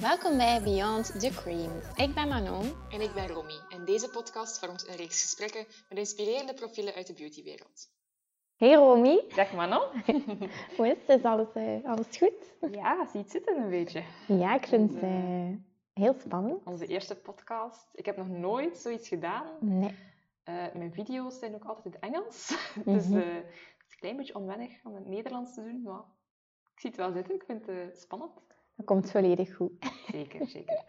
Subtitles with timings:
[0.00, 1.70] Welkom bij Beyond the Cream.
[1.94, 2.72] Ik ben Manon.
[2.90, 3.60] En ik ben Romy.
[3.68, 7.90] En deze podcast vormt een reeks gesprekken met inspirerende profielen uit de beautywereld.
[8.56, 9.24] Hey Romy.
[9.34, 9.82] Dag Manon.
[10.76, 11.18] Hoe is het?
[11.18, 12.72] Is alles, uh, alles goed?
[12.72, 14.02] Ja, ziet zitten een beetje.
[14.26, 15.56] Ja, ik vind het uh,
[15.92, 16.64] heel spannend.
[16.64, 17.88] Onze eerste podcast.
[17.92, 19.46] Ik heb nog nooit zoiets gedaan.
[19.60, 19.94] Nee.
[20.44, 22.48] Uh, mijn video's zijn ook altijd in het Engels.
[22.74, 22.94] -hmm.
[22.94, 25.82] dus het is een klein beetje onwennig om het Nederlands te doen.
[25.82, 26.02] Maar
[26.74, 27.34] ik zie het wel zitten.
[27.34, 28.47] Ik vind het spannend.
[28.78, 29.72] Dat komt volledig goed.
[30.06, 30.84] Zeker, zeker.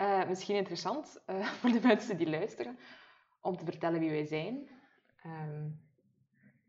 [0.00, 2.78] Uh, misschien interessant uh, voor de mensen die luisteren,
[3.40, 4.68] om te vertellen wie wij zijn.
[5.26, 5.80] Um,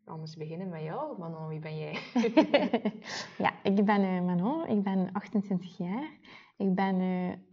[0.06, 1.20] anders beginnen met jou.
[1.20, 2.00] Manon, wie ben jij?
[3.46, 4.68] ja, ik ben uh, Manon.
[4.68, 6.10] Ik ben 28 jaar.
[6.58, 7.00] Ik ben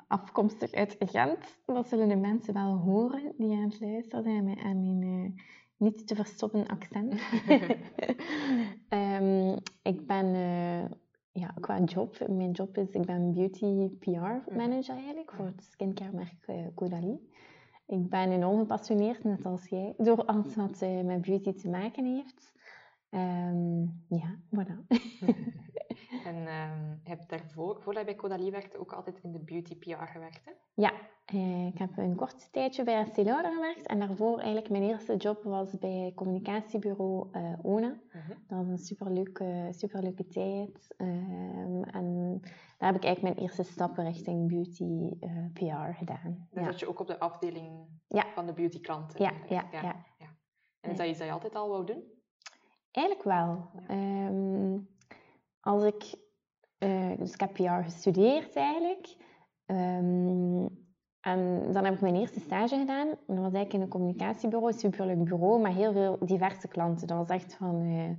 [0.09, 1.59] afkomstig uit Gent.
[1.67, 5.35] Dat zullen de mensen wel horen die aan het luisteren zijn aan mijn
[5.77, 7.21] niet te verstoppen accent.
[8.89, 9.57] um,
[9.93, 10.27] ik ben
[11.35, 16.47] ja, qua job, mijn job is, ik ben beauty PR manager eigenlijk voor het skincare-merk
[16.47, 17.29] uh, Caudalie.
[17.87, 22.05] Ik ben enorm gepassioneerd, net als jij, door alles wat uh, met beauty te maken
[22.05, 22.53] heeft.
[23.11, 24.87] Um, ja, voilà.
[26.25, 29.79] En um, je hebt daarvoor, voordat je bij Caudalie werkte, ook altijd in de beauty
[29.79, 30.53] PR gewerkt, hè?
[30.75, 30.93] Ja,
[31.35, 33.87] uh, ik heb een kort tijdje bij Estée Lauder gewerkt.
[33.87, 37.87] En daarvoor eigenlijk mijn eerste job was bij communicatiebureau uh, ONA.
[37.87, 38.37] Uh -huh.
[38.47, 40.95] Dat was een superleuke, superleuke tijd.
[40.99, 42.39] Um, en
[42.79, 46.49] daar heb ik eigenlijk mijn eerste stappen richting beauty uh, PR gedaan.
[46.51, 46.71] Dus ja.
[46.71, 48.25] dat je ook op de afdeling ja.
[48.35, 49.23] van de beauty klanten.
[49.23, 50.05] Ja, ja, ja, ja.
[50.19, 50.37] ja.
[50.81, 52.03] En is dat iets dat je altijd al wou doen?
[52.91, 53.71] Eigenlijk wel.
[53.91, 54.89] Um,
[55.65, 56.15] als ik,
[56.79, 59.17] uh, dus ik heb PR gestudeerd eigenlijk.
[59.67, 60.83] Um,
[61.21, 63.09] en dan heb ik mijn eerste stage gedaan.
[63.09, 67.07] Dat was eigenlijk in een communicatiebureau, een superleuk bureau, maar heel veel diverse klanten.
[67.07, 68.11] Dat was echt van uh,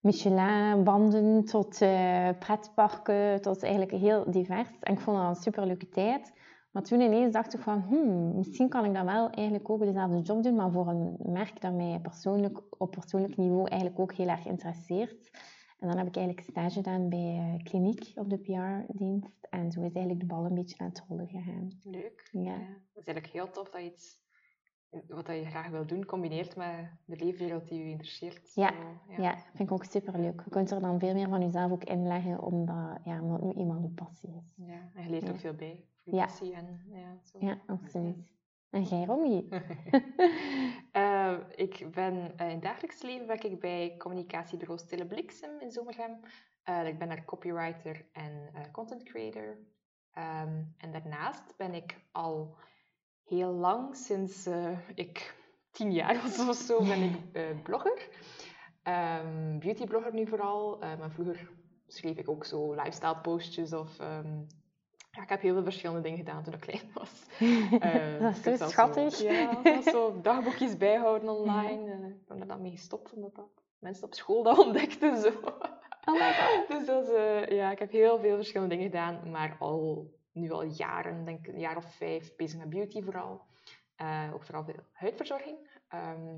[0.00, 4.68] Michelin-banden tot uh, pretparken, tot eigenlijk heel divers.
[4.80, 6.32] En ik vond dat een superleuke tijd.
[6.70, 10.20] Maar toen ineens dacht ik van, hmm, misschien kan ik dan wel eigenlijk ook dezelfde
[10.20, 14.28] job doen, maar voor een merk dat mij persoonlijk, op persoonlijk niveau eigenlijk ook heel
[14.28, 15.30] erg interesseert.
[15.80, 19.46] En dan heb ik eigenlijk stage gedaan bij uh, Kliniek op de PR-dienst.
[19.50, 21.80] En zo is eigenlijk de bal een beetje aan het rollen gegaan.
[21.82, 22.28] Leuk.
[22.32, 22.40] Ja.
[22.40, 22.58] ja.
[22.58, 24.20] Het is eigenlijk heel tof dat je iets
[25.08, 28.54] wat je graag wil doen, combineert met de leefwereld die je interesseert.
[28.54, 28.74] Ja,
[29.08, 29.22] ja.
[29.22, 30.42] ja vind ik ook superleuk.
[30.44, 33.62] Je kunt er dan veel meer van jezelf ook inleggen, omdat, ja, omdat het nu
[33.62, 34.54] eenmaal je passie is.
[34.56, 35.84] Ja, en je leert ook veel bij.
[35.96, 36.24] Voor je Ja.
[36.24, 37.38] passie en ja, zo.
[37.40, 38.16] Ja, absoluut.
[38.70, 39.48] En jij, Romy?
[40.92, 45.70] Eh, ik ben eh, in het dagelijks leven werk ik bij communicatiebureau Stille Bliksem in
[45.70, 46.20] Zomergem.
[46.62, 49.58] Eh, ik ben daar copywriter en content creator.
[50.12, 52.56] Ehm, en daarnaast ben ik al
[53.24, 54.48] heel lang, sinds
[54.94, 55.34] ik
[55.70, 57.32] tien jaar was of zo, ben ik
[57.66, 58.08] blogger.
[58.82, 61.50] Ehm beautyblogger nu vooral, maar vroeger
[61.86, 63.98] schreef ik ook zo lifestyle postjes of...
[63.98, 64.42] ehm,
[65.20, 67.26] ja, ik heb heel veel verschillende dingen gedaan toen ik klein was.
[67.80, 69.14] Eh, Dat is zo schattig.
[69.14, 71.90] Zo, ja, zelfs zo dagboekjes bijhouden online.
[71.90, 75.20] En ik ben er dan mee gestopt, omdat dat mensen op school dat ontdekten.
[75.20, 75.28] Zo.
[76.04, 76.68] Oh.
[76.68, 80.50] Dus dat is, eh, ja, ik heb heel veel verschillende dingen gedaan, maar al, nu
[80.50, 83.42] al jaren, denk ik een jaar of vijf, bezig met beauty vooral.
[83.96, 85.80] Eh, ook vooral veel huidverzorging.
[85.88, 86.36] Ehm,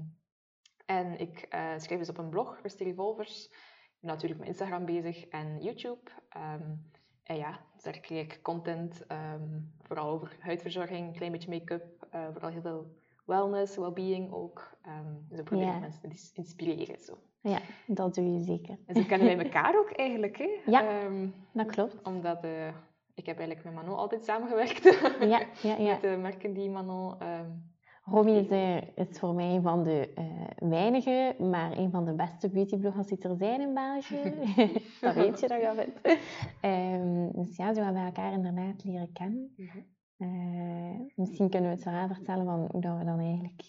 [0.86, 3.44] en ik schrijf dus op een blog, Rusty Revolvers.
[3.46, 6.10] Ik ben natuurlijk met Instagram bezig en YouTube.
[6.28, 6.72] Ehm,
[7.22, 9.48] en ja, dus daar kreeg ik content, ehm,
[9.82, 14.70] vooral over huidverzorging, een klein beetje make-up, eh, vooral heel veel wellness, well-being ook.
[14.82, 16.98] Ehm, dus probeer mensen te ins- inspireren.
[17.00, 17.18] Zo.
[17.40, 18.78] Ja, dat doe je zeker.
[18.86, 20.36] En zo kennen wij elkaar ook eigenlijk.
[20.38, 20.48] Hè?
[20.66, 20.88] Ja.
[20.88, 22.02] Ehm, Dat klopt.
[22.02, 22.68] omdat eh,
[23.14, 24.82] ik heb eigenlijk met Manon altijd samengewerkt.
[25.20, 25.92] Ja, ja, ja.
[25.92, 27.16] Met de merken die Manon...
[28.04, 28.30] Romy
[28.94, 33.18] is, voor mij een van de eh, weinige, maar een van de beste beautybloggers die
[33.18, 34.22] er zijn in België.
[35.00, 36.20] dat weet je dat je vindt.
[36.60, 39.52] Ehm, dus ja, zo hebben we elkaar inderdaad leren kennen.
[39.56, 39.78] mhm.
[40.16, 43.62] Eh, misschien kunnen we het verhaal vertellen van hoe dat we dan eigenlijk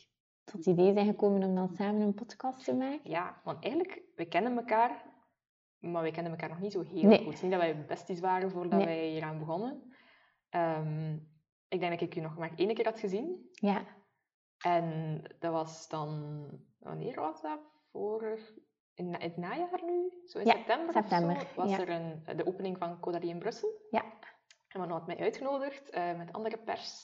[0.44, 3.10] tot het idee zijn gekomen om dan samen een podcast te maken.
[3.12, 5.06] Ja, want eigenlijk, we kennen elkaar,
[5.80, 7.18] maar we kennen elkaar nog niet zo heel Nee.
[7.18, 7.26] goed.
[7.26, 8.86] Het is niet dat wij besties waren voordat Nee.
[8.86, 9.94] wij hieraan begonnen.
[10.50, 11.14] Ehm,
[11.68, 13.50] ik denk dat ik u nog maar één keer had gezien.
[13.52, 13.82] Ja,
[14.64, 16.46] En dat was dan...
[16.80, 17.60] Wanneer was dat?
[17.92, 18.54] Vorig...
[18.96, 20.22] In, het najaar nu?
[20.26, 21.80] Zo in Ja, september, september, zo, was ja.
[21.80, 23.70] er een, de opening van Caudalie in Brussel.
[23.90, 24.04] ja,
[24.68, 27.02] En Manon had mij uitgenodigd eh, met andere pers.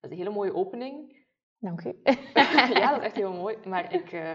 [0.00, 1.26] Dat is een hele mooie opening.
[1.58, 2.00] dank u.
[2.74, 3.56] ja, dat is echt heel mooi.
[3.68, 4.30] Maar ik, eh,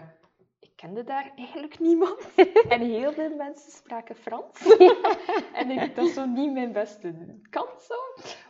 [0.60, 2.34] ik kende daar eigenlijk niemand.
[2.70, 4.78] En heel veel mensen spraken Frans.
[5.54, 7.94] en ik, dat is zo niet mijn beste kant zo,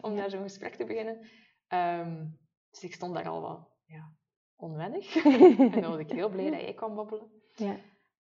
[0.02, 0.18] om Ja.
[0.20, 1.28] daar zo'n gesprek te beginnen.
[1.68, 2.26] Ehm,
[2.72, 4.12] dus ik stond daar al wat ja,
[4.56, 5.16] onwennig.
[5.74, 7.32] en dan was ik heel blij dat jij kwam babbelen.
[7.56, 7.76] ja.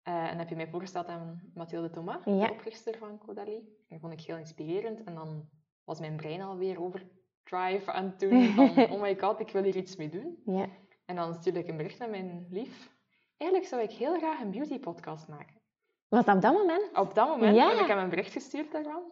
[0.02, 2.46] Eh, en heb je mij voorgesteld aan Mathilde Thomas, Ja.
[2.46, 3.84] de oprichter van Caudalie.
[3.88, 5.04] Dat vond ik heel inspirerend.
[5.04, 5.48] En dan
[5.84, 8.44] was mijn brein alweer overdrive aan het doen.
[8.44, 10.42] Van, oh my god, ik wil hier iets mee doen.
[10.44, 10.68] Ja.
[11.04, 12.92] En dan stuurde ik een bericht naar mijn lief.
[13.36, 15.60] Eigenlijk zou ik heel graag een beauty podcast maken.
[16.08, 16.96] Was dat op dat moment?
[16.98, 17.70] Op dat moment Ja.
[17.70, 19.02] heb ik hem een bericht gestuurd daarvan.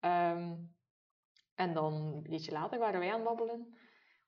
[0.00, 0.54] Ehm,
[1.54, 3.74] en dan een beetje later waren wij aan het babbelen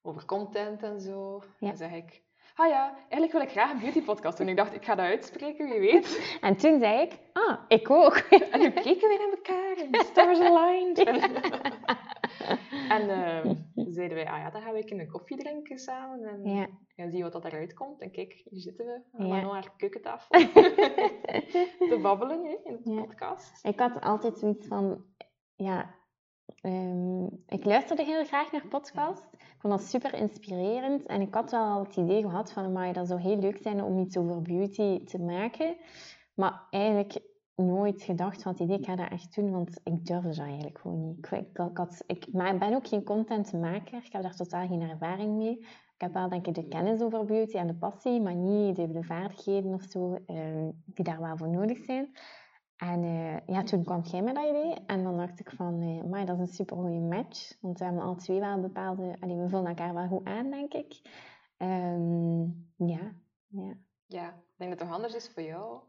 [0.03, 1.43] over content en zo.
[1.59, 1.71] Ja.
[1.71, 2.23] En zeg ik,
[2.55, 4.49] ah ja, eigenlijk wil ik graag een beauty podcast doen.
[4.49, 6.21] Ik dacht, ik ga dat uitspreken, wie weet.
[6.41, 8.17] En toen zei ik, ah, ik ook.
[8.17, 10.99] En nu keken we naar elkaar en the stars aligned.
[12.97, 16.45] en ehm, toen zeiden wij, ah ja, dan gaan we een koffie drinken samen en
[16.55, 16.67] Ja.
[16.97, 18.01] gaan zien wat dat eruit komt.
[18.01, 19.35] En kijk, hier zitten we aan Ja.
[19.35, 20.39] Manon haar keukentafel
[21.79, 23.01] te babbelen hè, in de Ja.
[23.01, 23.65] podcast.
[23.65, 25.05] Ik had altijd zoiets van,
[25.55, 25.95] ja,
[26.61, 29.27] ehm, ik luisterde heel graag naar podcasts.
[29.33, 31.07] Ik vond dat super inspirerend.
[31.07, 33.83] En ik had wel al het idee gehad van, maar dat zou heel leuk zijn
[33.83, 35.77] om iets over beauty te maken.
[36.35, 37.21] Maar eigenlijk
[37.55, 40.79] nooit gedacht van het idee, ik ga dat echt doen, want ik durfde dat eigenlijk
[40.79, 41.31] gewoon niet.
[42.07, 45.59] Ik, ben ook geen contentmaker, ik heb daar totaal geen ervaring mee.
[45.95, 48.91] Ik heb wel denk ik de kennis over beauty en de passie, maar niet de,
[48.91, 52.13] de vaardigheden of zo ehm, die daar wel voor nodig zijn.
[52.91, 56.11] En eh, ja, toen kwam jij met dat idee en dan dacht ik van, eh
[56.11, 57.53] maar dat is een super goede match.
[57.61, 60.73] Want we hebben al twee wel bepaalde, allee, we vullen elkaar wel goed aan, denk
[60.73, 61.01] ik.
[61.57, 62.43] Ehm,
[62.77, 63.13] ja,
[63.47, 63.75] ja.
[64.07, 65.81] Ja, ik denk dat het toch anders is voor jou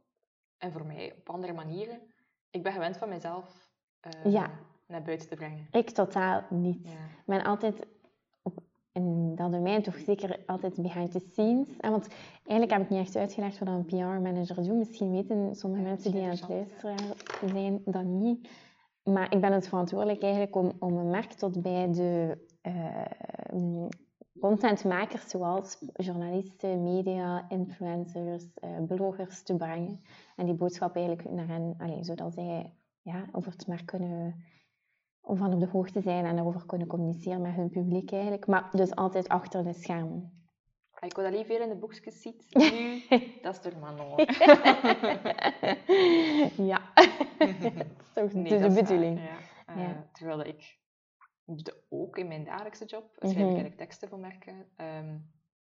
[0.57, 2.01] en voor mij op andere manieren.
[2.49, 4.49] Ik ben gewend van mezelf eh, Ja.
[4.87, 5.67] naar buiten te brengen.
[5.71, 6.79] Ik totaal niet.
[6.83, 6.91] Ja.
[6.91, 7.87] Ik ben altijd,
[8.93, 11.77] in dat domein toch zeker altijd behind the scenes.
[11.79, 14.77] En want eigenlijk heb ik niet echt uitgelegd wat een PR-manager doet.
[14.77, 17.15] Misschien weten sommige Ja, mensen die aan het luisteren
[17.49, 18.49] zijn dat niet.
[19.03, 23.85] Maar ik ben het verantwoordelijk eigenlijk om, om een merk tot bij de eh,
[24.39, 30.01] contentmakers zoals journalisten, media, influencers, eh, bloggers te brengen.
[30.35, 34.43] En die boodschap eigenlijk naar hen, allee, zodat zij ja, over het merk kunnen
[35.25, 38.47] om van op de hoogte zijn en erover kunnen communiceren met hun publiek eigenlijk.
[38.47, 40.41] Maar dus altijd achter de schermen.
[40.93, 42.45] Ah, Ik wil dat liever in de boekjes ziet.
[42.73, 43.01] Nu,
[43.41, 44.15] dat is door Manon.
[46.71, 46.81] ja,
[47.37, 47.57] dat is
[48.13, 49.19] toch Nee, de, dat is waar, bedoeling.
[49.19, 49.37] ja.
[49.65, 50.09] Eh, Ja.
[50.13, 50.79] Terwijl ik
[51.89, 53.03] ook in mijn dagelijkse job.
[53.15, 53.45] Schrijf ik Mhm.
[53.47, 54.65] eigenlijk teksten voor merken.
[54.75, 55.17] Ehm,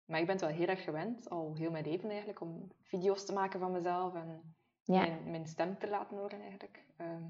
[0.06, 3.26] maar ik ben het wel heel erg gewend, al heel mijn leven eigenlijk, om video's
[3.26, 6.86] te maken van mezelf en Ja, mijn, mijn stem te laten horen eigenlijk.
[6.98, 7.24] Ehm,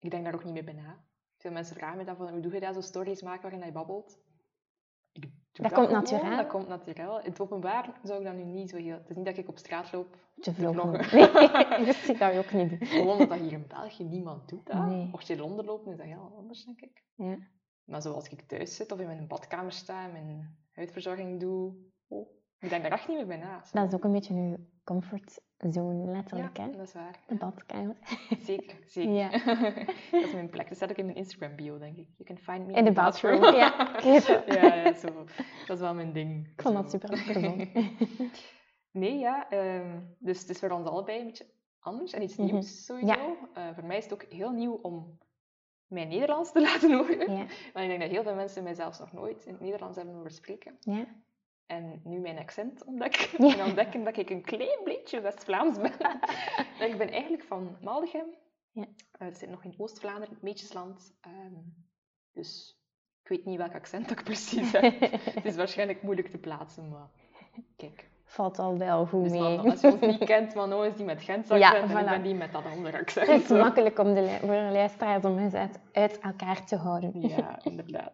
[0.00, 0.98] ik denk daar ook niet meer bij na.
[1.40, 3.72] Veel mensen vragen me dan van, hoe doe je dat, zo stories maken waarin je
[3.72, 4.18] babbelt?
[5.12, 6.36] Ik doe Dat komt naturel.
[6.36, 7.24] Dat komt natuurlijk.
[7.24, 8.94] In het openbaar zou ik dat nu niet zo heel...
[8.94, 11.18] Het is niet dat ik op straat loop, te vloggen.
[11.18, 14.66] Nee, dus ik dat ook niet gewoon dat hier in België niemand doet.
[14.66, 14.86] Dat.
[14.86, 15.06] Nee.
[15.06, 17.04] Mocht je in Londen lopen, is dat heel anders, denk ik.
[17.14, 17.38] Ja.
[17.84, 21.74] Maar zoals ik thuis zit of in mijn badkamer sta en mijn huidverzorging doe,
[22.08, 22.28] oh,
[22.60, 23.62] ik denk daar echt niet meer bij na.
[23.64, 23.78] Zo.
[23.78, 26.70] Dat is ook een beetje uw comfortzone, letterlijk, ja, hè?
[26.76, 27.18] dat is waar.
[27.28, 27.96] De badkamer.
[28.46, 29.12] Zeker, zeker.
[29.12, 29.30] Ja.
[30.10, 30.68] dat is mijn plek.
[30.68, 32.08] Dat staat ook in mijn Instagram bio, denk ik.
[32.16, 33.92] You can find me In de bathroom, ja.
[33.96, 34.42] Oké, zo.
[34.46, 35.24] ja, ja, zo.
[35.66, 36.46] Dat is wel mijn ding.
[36.56, 36.82] Ik vond Zo.
[36.82, 37.68] dat super interessant.
[38.92, 39.48] Nee, ja.
[39.50, 41.46] ehm, dus het is voor ons allebei een beetje
[41.80, 42.52] anders en iets Mhm.
[42.52, 43.36] nieuws sowieso.
[43.54, 45.18] Eh, voor mij is het ook heel nieuw om
[45.86, 47.32] mijn Nederlands te laten horen.
[47.32, 47.36] Ja,
[47.72, 50.14] Want ik denk dat heel veel mensen mij zelfs nog nooit in het Nederlands hebben
[50.14, 50.76] horen spreken.
[50.80, 51.04] ja.
[51.70, 53.46] En nu mijn accent ontdekken.
[53.46, 53.58] Ja.
[53.58, 55.92] En ontdekken dat ik een klein beetje West-Vlaams ben.
[56.80, 58.26] En ik ben eigenlijk van Maldegem.
[58.72, 58.86] Ja.
[59.12, 61.16] Eh, Het zit nog in Oost-Vlaanderen, het Meetjesland.
[61.20, 61.54] Ehm,
[62.32, 62.78] dus
[63.22, 64.82] ik weet niet welk accent ik precies heb.
[65.34, 67.08] het is waarschijnlijk moeilijk te plaatsen, maar
[67.76, 68.08] kijk.
[68.24, 69.58] Valt al wel goed Dus mee.
[69.58, 72.08] Als je ons niet kent, Manon is die met Gens Ja, accent en ik voilà.
[72.08, 73.26] ben die met dat andere accent.
[73.26, 77.20] Het is makkelijk om de, voor de luisteraars om uit, uit elkaar te houden.
[77.28, 78.12] Ja, inderdaad.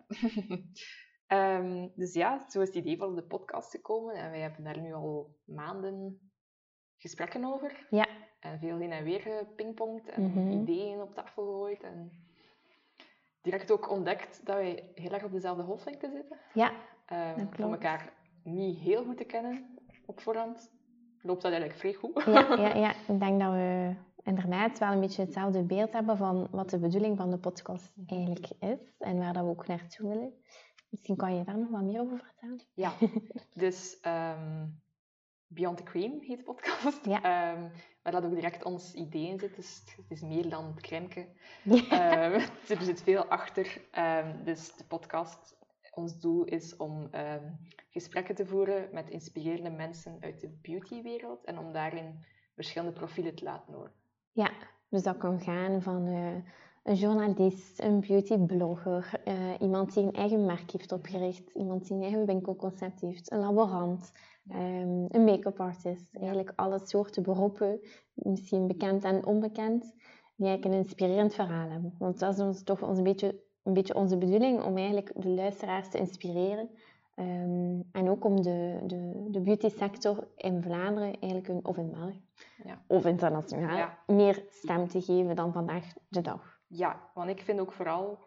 [1.26, 4.14] Ehm, dus ja, zo is het idee van de podcast gekomen.
[4.14, 6.30] En wij hebben daar nu al maanden
[6.96, 7.86] gesprekken over.
[7.90, 8.06] Ja.
[8.40, 10.50] En veel heen en weer gepingpongd en Mhm.
[10.50, 11.82] ideeën op tafel gegooid.
[11.82, 12.12] En
[13.42, 16.38] direct ook ontdekt dat wij heel erg op dezelfde golflengte zitten.
[16.54, 16.70] Ja,
[17.06, 17.72] Dat van klopt.
[17.72, 18.12] elkaar
[18.44, 20.70] niet heel goed te kennen op voorhand.
[21.22, 22.24] Loopt dat eigenlijk vrij goed.
[22.24, 26.48] ja, ja, ja, ik denk dat we inderdaad wel een beetje hetzelfde beeld hebben van
[26.50, 30.32] wat de bedoeling van de podcast eigenlijk is en waar dat we ook naartoe willen.
[30.88, 32.60] Misschien kan je daar nog wat meer over vertellen.
[32.74, 32.92] Ja,
[33.64, 34.66] dus ehm,
[35.46, 37.04] Beyond the Cream heet de podcast.
[37.04, 37.22] Ja.
[37.22, 37.68] Ehm,
[38.02, 39.56] waar dat ook direct ons idee in zit.
[39.56, 41.28] Dus het is meer dan het.
[41.62, 42.30] Ja.
[42.30, 42.40] Ehm,
[42.78, 43.80] er zit veel achter.
[44.44, 45.56] Dus de podcast,
[45.90, 47.10] ons doel is om
[47.90, 51.44] gesprekken te voeren met inspirerende mensen uit de beautywereld.
[51.44, 52.24] En om daarin
[52.54, 53.92] verschillende profielen te laten horen.
[54.32, 54.50] Ja,
[54.88, 56.52] dus dat kan gaan van eh,
[56.86, 62.02] een journalist, een beautyblogger, eh, iemand die een eigen merk heeft opgericht, iemand die een
[62.02, 64.12] eigen winkelconcept heeft, een laborant,
[64.48, 66.16] ehm, een make-up artist.
[66.16, 67.80] Eigenlijk alle soorten beroepen,
[68.14, 69.82] misschien bekend en onbekend,
[70.36, 71.94] die eigenlijk een inspirerend verhaal hebben.
[71.98, 75.28] Want dat is ons, toch ons een beetje een beetje onze bedoeling om eigenlijk de
[75.28, 76.70] luisteraars te inspireren.
[77.14, 81.90] Ehm, en ook om de, de, de beauty sector in Vlaanderen, eigenlijk een, of in
[81.90, 82.22] België,
[82.64, 82.82] Ja.
[82.86, 83.98] of internationaal, Ja.
[84.06, 86.55] meer stem te geven dan vandaag de dag.
[86.66, 88.18] Ja, want ik vind ook vooral,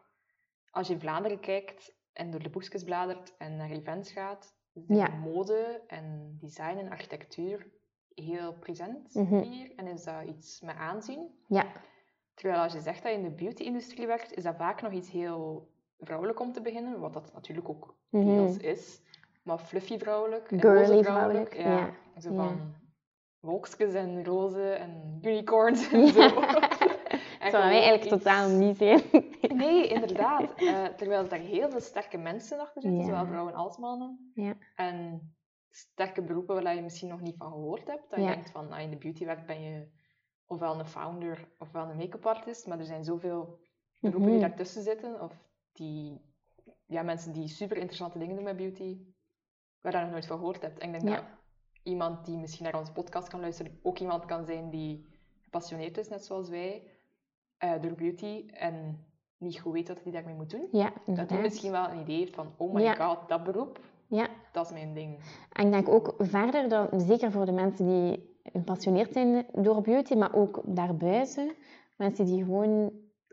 [0.72, 5.08] als je in Vlaanderen kijkt en door de boekjes bladert en naar events gaat, Ja.
[5.08, 7.67] mode en design en architectuur
[8.15, 9.41] heel present Mhm.
[9.41, 9.72] hier.
[9.75, 11.43] En is dat iets met aanzien.
[11.48, 11.65] Ja,
[12.34, 15.12] Terwijl als je zegt dat je in de beauty-industrie werkt, is dat vaak nog iets
[15.12, 18.25] heel vrouwelijk om te beginnen, wat dat natuurlijk ook Mhm.
[18.25, 19.01] deels is.
[19.43, 22.22] Maar fluffy vrouwelijk, Girly vrouwelijk, Ja, ja.
[22.22, 22.36] zo Ja.
[22.36, 22.75] van
[23.39, 26.29] wolkjes en rozen en unicorns en zo.
[27.53, 29.01] En Zou wij gewoon eigenlijk iets- totaal niet zijn.
[29.58, 30.53] Nee, inderdaad.
[30.56, 33.06] Eh, terwijl er heel veel sterke mensen achter zitten, Ja.
[33.06, 34.32] zowel vrouwen als mannen.
[34.34, 34.53] Ja.
[34.75, 35.22] En
[35.70, 38.10] sterke beroepen waar je misschien nog niet van gehoord hebt.
[38.10, 39.88] Dat je denkt van, ah, in de beauty werkt ben je
[40.46, 42.68] ofwel een founder ofwel een make-up artist.
[42.68, 43.60] Maar er zijn zoveel
[44.00, 44.48] beroepen die Mhm.
[44.48, 45.22] daartussen zitten.
[45.22, 45.34] Of
[45.74, 46.22] die,
[46.86, 48.98] ja, mensen die super interessante dingen doen met beauty,
[49.82, 50.79] waar je nog nooit van gehoord hebt.
[50.79, 51.25] En ik denk dat
[51.84, 55.08] iemand die misschien naar onze podcast kan luisteren, ook iemand kan zijn die
[55.44, 56.84] gepassioneerd is, net zoals wij,
[57.60, 58.46] eh, door beauty.
[58.48, 59.04] En
[59.38, 60.68] niet goed weet wat hij daarmee moet doen.
[60.72, 62.94] Ja, Dat hij misschien wel een idee heeft van, oh my Ja.
[62.94, 65.20] god, dat beroep, Ja, dat is mijn ding.
[65.54, 70.13] en ik denk ook verder, dat, zeker voor de mensen die gepassioneerd zijn door beauty,
[70.16, 71.51] maar ook daarbuiten,
[71.96, 72.92] mensen die gewoon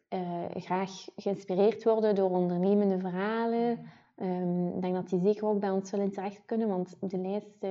[0.09, 3.79] eh, graag geïnspireerd worden door ondernemende verhalen.
[4.17, 7.57] Ehm, ik denk dat die zeker ook bij ons zullen terecht kunnen, want de lijst
[7.61, 7.71] eh,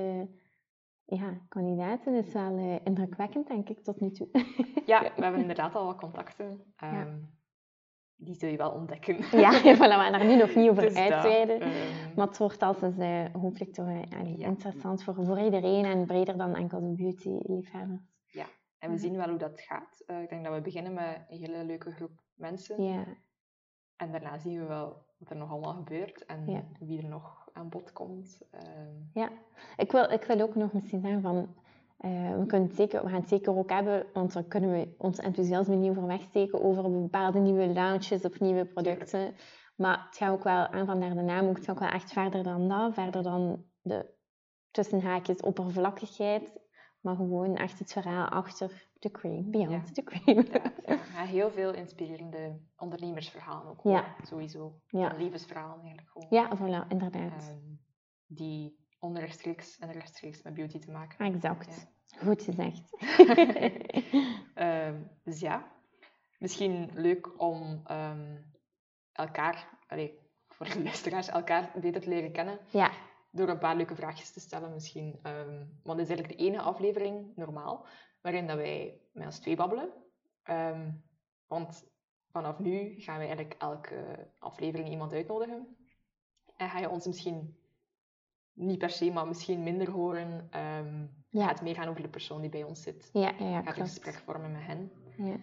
[1.06, 4.28] ja, kandidaten is wel eh, indrukwekkend, denk ik, tot nu toe.
[4.86, 6.72] Ja, we hebben inderdaad al wat contacten.
[6.76, 7.18] Ehm,
[8.16, 9.16] Die zul je wel ontdekken.
[9.40, 11.60] ja, voilà, we gaan daar nu nog niet over Dus dat, uitweiden.
[11.60, 14.46] ehm, Maar het wordt altijd eh, hopelijk toch eh, Ja.
[14.46, 18.00] interessant voor, voor iedereen en breder dan enkel de beauty-liefhebbers.
[18.78, 18.98] en we Ja.
[18.98, 20.02] zien wel hoe dat gaat.
[20.22, 22.82] Ik denk dat we beginnen met een hele leuke groep mensen.
[22.82, 23.04] Ja,
[23.96, 26.62] En daarna zien we wel wat er nog allemaal gebeurt en Ja.
[26.78, 28.40] wie er nog aan bod komt.
[28.50, 29.30] Ehm, ja.
[29.76, 31.54] Ik, wil, ik wil ook nog misschien zeggen van...
[31.96, 34.94] eh, we, kunnen het zeker, we gaan het zeker ook hebben, want dan kunnen we
[34.98, 39.34] ons enthousiasme niet over wegsteken over bepaalde nieuwe launches of nieuwe producten.
[39.76, 41.92] Maar het gaat ook wel, aan van naar de naam, ook, het gaat ook wel
[41.92, 42.94] echt verder dan dat.
[42.94, 44.14] Verder dan de
[44.70, 46.60] tussen haakjes oppervlakkigheid.
[47.00, 49.92] Maar gewoon echt het verhaal achter de cream, beyond Ja.
[49.92, 50.46] the cream.
[50.86, 53.80] ja, ja, heel veel inspirerende ondernemersverhalen ook.
[53.82, 54.14] Ja.
[54.22, 54.80] Sowieso.
[54.88, 55.12] Ja.
[55.16, 56.26] Levensverhalen eigenlijk gewoon.
[56.30, 57.48] Ja, voilà, inderdaad.
[57.48, 57.74] Ehm,
[58.26, 61.34] die onrechtstreeks en rechtstreeks met beauty te maken hebben.
[61.34, 61.86] Exact.
[62.18, 62.90] Goed gezegd.
[64.54, 65.72] Ehm, dus ja,
[66.38, 68.36] misschien leuk om ehm,
[69.12, 72.90] elkaar, allee, voor de luisteraars, elkaar beter te leren kennen ja,
[73.36, 75.18] door een paar leuke vraagjes te stellen misschien.
[75.22, 77.86] Ehm, want dit is eigenlijk de enige aflevering, normaal,
[78.20, 79.92] waarin dat wij met ons twee babbelen.
[80.42, 80.90] Ehm,
[81.46, 81.88] want
[82.30, 85.76] vanaf nu gaan wij eigenlijk elke aflevering iemand uitnodigen.
[86.56, 87.58] En ga je ons misschien,
[88.52, 90.46] niet per se, maar misschien minder horen.
[90.50, 91.46] ehm Ja.
[91.46, 93.10] Gaat meer gaan over de persoon die bij ons zit.
[93.12, 94.92] ja, ja, ja Gaat een gesprek vormen met hen.
[95.16, 95.36] Ja.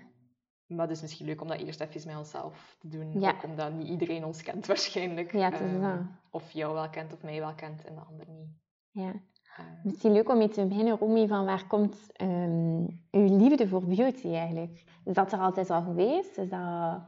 [0.68, 3.20] Maar het is misschien leuk om dat eerst even met onszelf te doen.
[3.20, 3.30] Ja.
[3.30, 5.32] Ook omdat niet iedereen ons kent waarschijnlijk.
[5.32, 6.00] Ja, het is Ehm, dat.
[6.32, 8.48] Of jou wel kent of mij wel kent en de ander niet.
[8.92, 9.14] Ja.
[9.58, 13.86] Ehm, Misschien leuk om mee te beginnen, Romy, van waar komt ehm, uw liefde voor
[13.86, 14.84] beauty eigenlijk?
[15.06, 16.38] Is dat er altijd al geweest?
[16.38, 17.02] Is dat...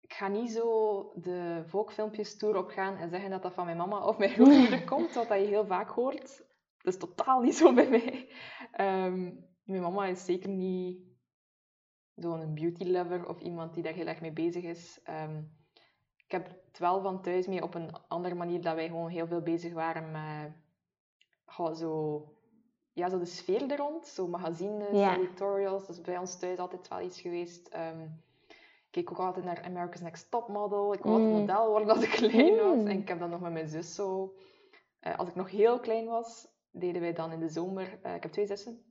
[0.00, 4.04] Ik ga niet zo de volkfilmpjes tour opgaan en zeggen dat dat van mijn mama
[4.04, 6.42] of mijn grootmoeder komt, wat dat je heel vaak hoort.
[6.82, 8.28] Dat is totaal niet zo bij mij.
[9.64, 10.98] Mijn mama is zeker niet
[12.20, 15.00] zo'n beauty lover of iemand die daar heel erg mee bezig is.
[15.04, 15.38] Ehm,
[16.16, 19.26] ik heb het wel van thuis mee op een andere manier dat wij gewoon heel
[19.26, 20.52] veel bezig waren met
[21.44, 22.24] goh, zo,
[22.92, 24.06] ja, zo de sfeer er rond.
[24.06, 25.16] Zo magazines, Ja.
[25.16, 25.86] editorials.
[25.86, 27.68] Dat is bij ons thuis altijd wel iets geweest.
[27.68, 28.02] Ehm,
[28.86, 30.92] ik keek ook altijd naar America's Next Top Model.
[30.92, 31.38] Ik altijd Mm.
[31.38, 32.76] model worden als ik klein was.
[32.76, 32.86] Mm.
[32.86, 34.34] En ik heb dat nog met mijn zus zo...
[35.00, 37.98] eh, als ik nog heel klein was, deden wij dan in de zomer...
[38.02, 38.87] eh, ik heb twee zussen.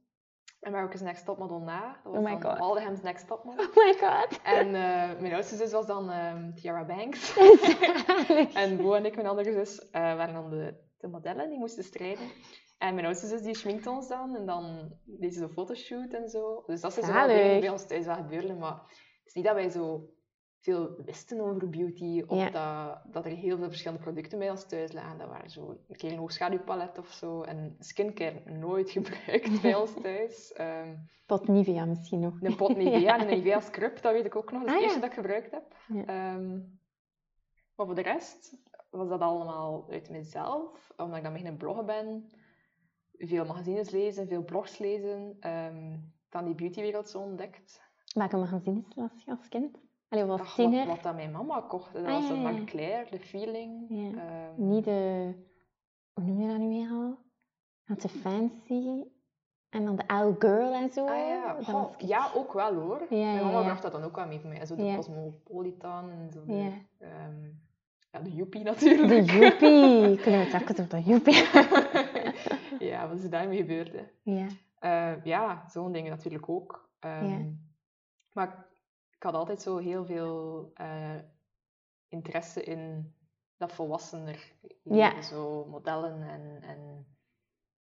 [0.61, 1.99] America's Next Top Model na.
[2.03, 2.59] Dat was Oh my dan God.
[2.59, 3.65] Aldeham's Next Top Model.
[3.65, 4.41] Oh my god!
[4.43, 7.37] En eh, mijn oudste zus was dan ehm Tiara Banks.
[8.63, 11.83] En Bo en ik, mijn andere zus, eh, waren dan de, de modellen die moesten
[11.83, 12.31] strijden.
[12.77, 16.29] En mijn oudste zus die schminkt ons dan en dan deed ze een fotoshoot en
[16.29, 16.63] zo.
[16.65, 17.27] Dus dat zijn zo wel
[17.59, 18.57] bij ons thuis wel gebeurden.
[18.57, 20.09] Maar het is niet dat wij zo
[20.67, 22.49] veel wisten over beauty of Ja.
[22.49, 25.17] dat, dat er heel veel verschillende producten bij ons thuis lagen.
[25.17, 27.41] Dat waren zo een keer een hoogschaduwpalet of zo.
[27.41, 30.53] En skincare nooit gebruikt bij ons thuis.
[30.53, 30.95] Ehm,
[31.25, 32.41] Tot Nivea misschien nog.
[32.41, 34.63] een pot Nivea en een Nivea scrub, dat weet ik ook nog.
[34.63, 34.85] Dat is Ah, het ja.
[34.85, 35.75] eerste dat ik gebruikt heb.
[36.07, 36.57] Ehm,
[37.75, 38.57] maar voor de rest
[38.89, 42.29] was dat allemaal uit mezelf, omdat ik dan beginnen bloggen ben.
[43.17, 45.37] Veel magazines lezen, veel blogs lezen.
[45.39, 45.95] ehm
[46.29, 47.81] dan die beautywereld zo ontdekt.
[48.13, 49.77] Welke magazines las je als kind?
[50.09, 50.85] Allee, was Ach, tiener.
[50.85, 52.35] wat, wat dat mijn mama kocht, dat Ah, was de
[52.77, 53.03] ja.
[53.09, 53.89] De feeling.
[53.89, 55.33] Ehm, Niet de...
[56.13, 57.17] Hoe noem je dat nu weer al?
[57.83, 59.03] Had de fancy.
[59.69, 61.05] En dan de Al Girl en zo.
[61.05, 63.05] Ah ja, Dat Goh, was echt- ja, ook wel hoor.
[63.09, 64.65] Mijn mama bracht dat dan ook wel mee voor mij.
[64.65, 64.93] Zo de.
[64.95, 66.45] Cosmopolitan en zo.
[66.45, 66.69] De, Ja.
[66.99, 67.43] ehm,
[68.11, 69.07] ja, de Joepie natuurlijk.
[69.07, 70.21] De joepie.
[70.21, 71.43] Kunnen we het over de joepie
[72.91, 73.91] ja, wat is daarmee gebeurd?
[73.93, 74.03] Hè?
[74.23, 74.47] Ja.
[74.79, 76.89] Eh, ja, zo'n dingen natuurlijk ook.
[76.99, 77.37] Ehm, Ja.
[78.33, 78.65] Maar
[79.17, 81.15] ik, had altijd zo heel veel eh,
[82.07, 83.13] interesse in
[83.57, 85.21] dat volwassener Ja.
[85.21, 87.05] Zo modellen en, en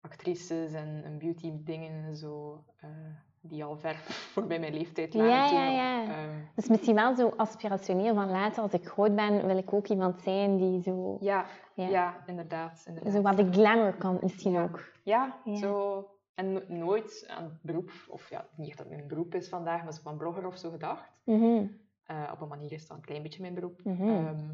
[0.02, 2.64] actrices en, en beauty dingen en zo.
[2.78, 2.90] eh,
[3.44, 3.96] die al ver
[4.34, 6.08] voorbij mijn leeftijd lagen Ja, ja, nog.
[6.08, 6.14] ja.
[6.24, 9.88] Ehm, Dus misschien wel zo aspirationeel van later, als ik groot ben, wil ik ook
[9.88, 11.46] iemand zijn die zo, ja,
[11.76, 11.88] Ja.
[11.88, 12.24] ja.
[12.26, 12.84] inderdaad.
[12.88, 13.14] inderdaad.
[13.14, 14.92] zo wat de glamour kan misschien ook.
[15.04, 15.56] Ja, Ja.
[15.56, 16.06] zo.
[16.36, 19.50] En no- nooit aan het beroep, of ja, niet echt dat het mijn beroep is
[19.50, 21.22] vandaag, maar zo van blogger of zo gedacht.
[21.26, 21.66] Mhm,
[22.04, 23.84] Eh, op een manier is dat een klein beetje mijn beroep.
[23.84, 24.10] mhm.
[24.10, 24.50] Ehm,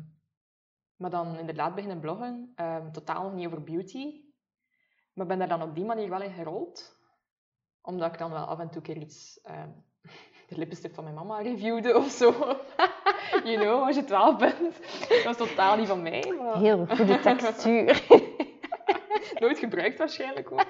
[0.96, 4.22] maar dan inderdaad beginnen bloggen, ehm, totaal nog niet over beauty.
[5.14, 6.98] Maar ben daar dan op die manier wel in gerold.
[7.82, 9.70] Omdat ik dan wel af en toe keer iets, ehm,
[10.50, 12.32] de lippenstift van mijn mama reviewde of zo.
[13.50, 14.80] you know, als je 12 bent.
[15.10, 16.34] Dat was totaal niet van mij.
[16.40, 18.06] Maar Heel goede textuur.
[19.40, 20.66] nooit gebruikt waarschijnlijk ook.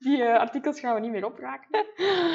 [0.00, 1.86] Die eh, artikels gaan we niet meer opraken.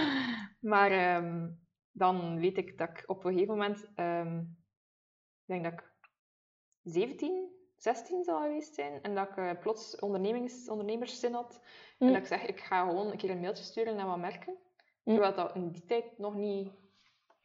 [0.71, 1.49] Maar ehm,
[1.91, 5.93] dan weet ik dat ik op een gegeven moment, ehm, ik denk dat ik
[6.83, 11.61] 17, 16 zal geweest zijn, en dat ik eh, plots ondernemings, ondernemerszin had.
[11.99, 12.13] En Mm.
[12.13, 14.53] dat ik zeg, ik ga gewoon een keer een mailtje sturen naar wat merken.
[15.03, 15.13] Mm.
[15.13, 16.71] Terwijl dat in die tijd nog niet,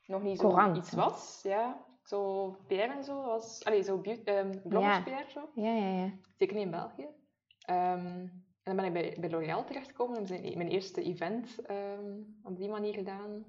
[0.06, 1.40] nog niet zo iets was.
[1.42, 1.88] Ja.
[2.02, 5.02] Zo PR en zo, was, allee, zo beauty, ehm bloggers.
[5.02, 5.50] PR zo.
[5.54, 6.10] Ja, ja, ja.
[6.36, 7.08] Zeker niet in België.
[8.70, 10.26] En dan ben ik bij, bij L'Oréal terechtgekomen.
[10.26, 13.44] en mijn eerste event ehm, op die manier gedaan.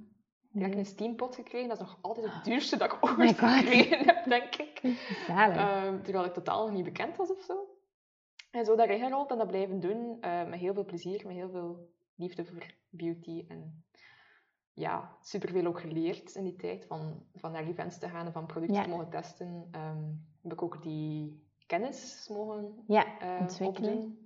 [0.54, 1.68] Direct een steampot gekregen.
[1.70, 4.82] Dat is nog altijd het duurste dat ik Oh ooit gekregen heb, denk ik.
[5.28, 7.70] Ehm, terwijl ik totaal nog niet bekend was of zo.
[8.52, 10.18] En zo daarin gerold en dat blijven doen.
[10.22, 13.46] eh, met heel veel plezier, met heel veel liefde voor beauty.
[13.48, 13.84] En
[14.74, 16.86] ja, superveel ook geleerd in die tijd.
[16.86, 18.84] Van, van naar events te gaan en van producten Ja.
[18.84, 19.68] te mogen testen.
[19.72, 20.04] Ehm,
[20.42, 23.06] heb ik ook die kennis mogen ja,
[23.40, 23.94] ontwikkelen.
[23.94, 24.21] opdoen.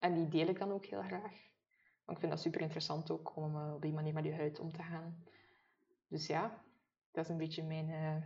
[0.00, 1.48] En die deel ik dan ook heel graag.
[2.04, 4.60] Want ik vind dat super interessant ook om eh, op die manier met je huid
[4.60, 5.24] om te gaan.
[6.08, 6.62] Dus ja,
[7.12, 8.16] dat is een beetje mijn, eh,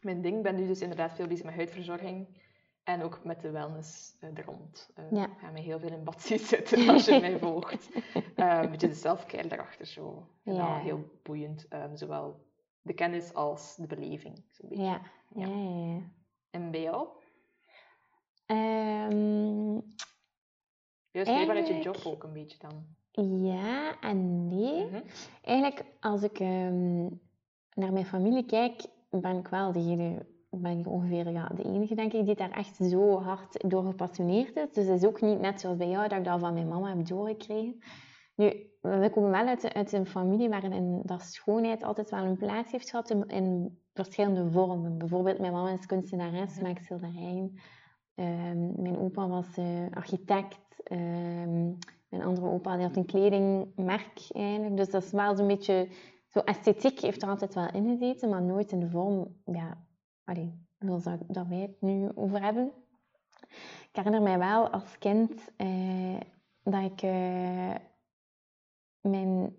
[0.00, 0.36] mijn ding.
[0.36, 2.44] Ik ben nu dus inderdaad veel bezig met huidverzorging.
[2.84, 4.90] En ook met de wellness eh, er rond.
[4.94, 5.24] Eh, Ja.
[5.26, 7.88] Ik ga mij heel veel in bad zien zitten als je mij volgt.
[8.36, 10.28] Een beetje de self-care daarachter zo.
[10.42, 10.78] Ja.
[10.78, 11.68] heel boeiend.
[11.68, 12.44] ehm, zowel
[12.82, 14.44] de kennis als de beleving.
[14.50, 14.84] Zo'n beetje.
[14.84, 15.00] Ja,
[15.34, 15.86] ja, ja.
[15.94, 16.00] ja.
[16.50, 17.08] En bij jou?
[18.46, 19.80] Ehm,
[21.16, 22.86] Juist meer vanuit je job ook een beetje dan.
[23.42, 24.84] ja en nee.
[24.84, 25.00] Mhm.
[25.42, 27.02] Eigenlijk, als ik ehm,
[27.74, 32.12] naar mijn familie kijk, ben ik wel degene, ben ik ongeveer ja, de enige, denk
[32.12, 34.72] ik, die daar echt zo hard door gepassioneerd is.
[34.72, 36.96] Dus het is ook niet net zoals bij jou, dat ik dat van mijn mama
[36.96, 37.78] heb doorgekregen.
[38.34, 42.72] Nu, we komen wel uit, uit een familie waarin dat schoonheid altijd wel een plaats
[42.72, 44.98] heeft gehad in, in verschillende vormen.
[44.98, 46.62] Bijvoorbeeld, mijn mama is kunstenares, Mhm.
[46.62, 47.58] maakt schilderijen.
[48.16, 50.82] Ehm, mijn opa was eh, architect.
[50.82, 51.64] Ehm,
[52.08, 54.76] mijn andere opa die had een kledingmerk eigenlijk.
[54.76, 55.88] Dus dat is wel zo'n beetje...
[56.28, 59.36] Zo esthetiek heeft er altijd wel in gezeten, maar nooit in de vorm...
[59.44, 59.86] Ja,
[60.24, 62.72] allee, zoals dat, dat wij het nu over hebben.
[63.90, 66.20] Ik herinner mij wel als kind eh,
[66.62, 67.74] dat ik eh,
[69.00, 69.56] mijn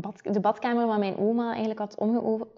[0.00, 1.98] bad, de badkamer van mijn oma eigenlijk had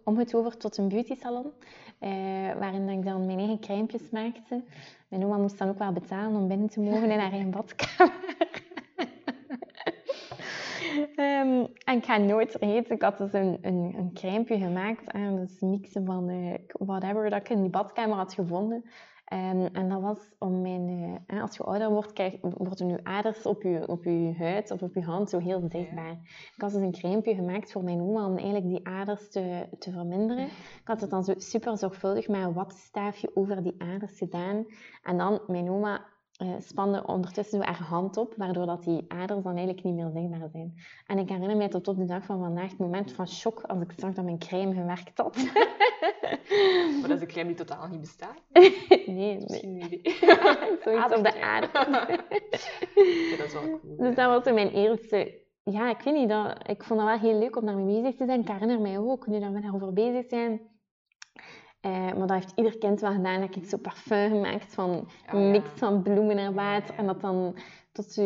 [0.05, 1.53] omgetoverd tot een beautysalon.
[1.99, 2.11] eh,
[2.59, 4.63] waarin ik dan mijn eigen crèmpjes maakte.
[5.09, 8.15] Mijn oma moest dan ook wel betalen om binnen te mogen in haar eigen badkamer.
[11.17, 15.13] Ehm, en ik ga nooit vergeten, ik had dus een, een, een gemaakt.
[15.13, 18.85] En dus mixen van eh, whatever dat ik in die badkamer had gevonden.
[19.33, 20.89] Ehm, en dat was om mijn...
[21.27, 24.83] eh, als je ouder wordt, krijg, worden je aders op je, op je huid of
[24.83, 26.13] op je hand zo heel zichtbaar.
[26.55, 29.91] Ik had dus een crèmpje gemaakt voor mijn oma om eigenlijk die aders te, te
[29.91, 30.45] verminderen.
[30.47, 34.67] Ik had het dan zo super zorgvuldig met een wattenstaafje over die aders gedaan.
[35.03, 36.07] En dan, mijn oma
[36.43, 40.11] eh, spande ondertussen zo haar hand op, waardoor dat die aders dan eigenlijk niet meer
[40.15, 40.75] zichtbaar zijn.
[41.07, 43.83] En ik herinner mij tot op de dag van vandaag het moment van shock als
[43.83, 45.37] ik zag dat mijn crème gewerkt had.
[47.01, 48.43] Maar dat is een crème die totaal niet bestaat.
[48.53, 48.73] nee,
[49.07, 49.37] nee.
[49.41, 50.01] Misschien een idee.
[50.85, 51.69] Zoiets op de aarde.
[51.73, 53.97] Ja, dat is wel cool.
[53.97, 55.41] Dus dat was zo mijn eerste...
[55.65, 58.25] Ja, ik weet niet, dat, ik vond dat wel heel leuk om daarmee bezig te
[58.25, 58.41] zijn.
[58.41, 60.61] Ik herinner mij ook, nu dat we daarover bezig zijn...
[61.83, 65.41] eh, maar dat heeft ieder kind wel gedaan, dat ik zo parfum gemaakt van een
[65.43, 65.51] ja.
[65.51, 66.95] mix van bloemen en Ja, water.
[66.95, 66.99] ja.
[67.01, 67.57] En dat dan
[67.93, 68.19] tot,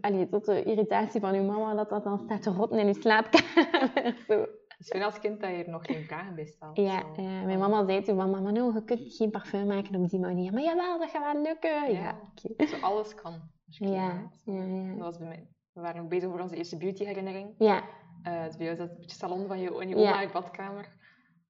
[0.00, 2.92] allee, tot de irritatie van uw mama, dat dat dan staat te rotten in uw
[3.00, 4.14] slaapkamer.
[4.28, 4.46] zo.
[4.78, 6.76] Dus vind als kind dat je er nog geen vragen bij stelt.
[6.76, 10.08] Ja, ja, mijn mama zei toen van, mama, no, je kunt geen parfum maken op
[10.10, 10.52] die manier.
[10.52, 11.92] Maar jawel, dat gaat wel lukken.
[11.92, 12.18] Ja, Ja.
[12.54, 12.66] oké.
[12.66, 13.32] Zo alles kan.
[13.66, 14.42] ja, bent.
[14.44, 15.02] ja, Dat ja.
[15.02, 15.46] was bij mij.
[15.72, 17.54] We waren ook bezig voor onze eerste beauty-herinnering.
[17.58, 17.82] Ja,
[18.22, 20.02] Eh, bij jou is dat een beetje salon van je, en je Ja.
[20.10, 20.88] oma in je badkamer.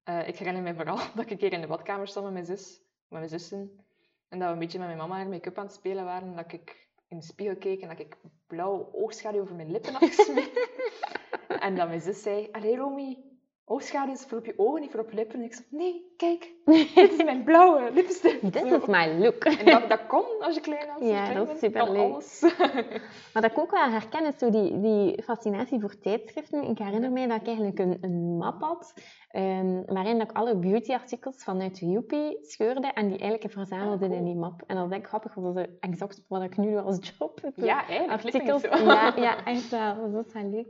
[0.07, 2.81] Eh, ik herinner me vooral dat ik keer in de badkamer stond met mijn zus,
[3.09, 3.85] met mijn zussen.
[4.29, 6.29] En dat we een beetje met mijn mama haar make-up aan het spelen waren.
[6.29, 8.17] En dat ik in de spiegel keek en dat ik
[8.47, 10.69] blauwe oogschaduw over mijn lippen had gesmeerd.
[11.49, 13.19] en dat mijn zus zei, allee Romy,
[13.69, 15.39] oogschaduw is voor op je ogen, niet voor op je lippen.
[15.39, 16.51] En ik zei, nee, kijk,
[16.95, 18.53] dit is mijn blauwe lipstift.
[18.53, 19.45] dit is mijn look.
[19.45, 21.09] En dat, dat kon als je klein was.
[21.09, 22.41] Ja, dat is superleuk.
[23.33, 26.63] Maar dat ik ook wel herken is zo die, die fascinatie voor tijdschriften.
[26.63, 28.95] Ik herinner mij dat ik eigenlijk een, een map had,
[29.31, 34.13] ehm, waarin ik alle beautyartikels vanuit de Joepie scheurde en die eigenlijk verzamelde Ah, cool.
[34.21, 34.63] in die map.
[34.67, 37.41] En dat is echt grappig, want dat is exact wat ik nu doe als job.
[37.55, 38.25] Ja, eigenlijk.
[38.25, 38.63] artikels.
[38.63, 38.69] Zo.
[38.85, 40.13] Ja, ja, echt wel.
[40.13, 40.67] Dat is wel leuk.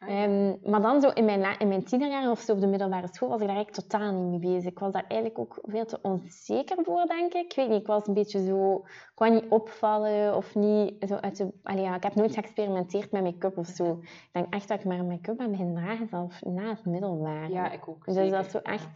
[0.00, 0.08] Ah.
[0.08, 3.28] Ehm, maar dan zo in mijn, in mijn tienerjaren of zo op de middelbare school
[3.28, 4.70] was ik daar eigenlijk totaal niet mee bezig.
[4.70, 7.44] Ik was daar eigenlijk ook veel te onzeker voor, denk ik.
[7.44, 8.76] Ik weet niet, ik was een beetje zo...
[8.86, 11.52] Ik wou niet opvallen of niet zo uit de...
[11.62, 13.98] Allee, ja, ik heb nooit geëxperimenteerd met make-up of zo.
[14.02, 17.52] Ik denk echt dat ik maar make-up ben beginnen dragen zelfs na het middelbare.
[17.52, 18.04] Ja, ik ook.
[18.04, 18.50] Dus dat is zeker.
[18.50, 18.88] zo echt...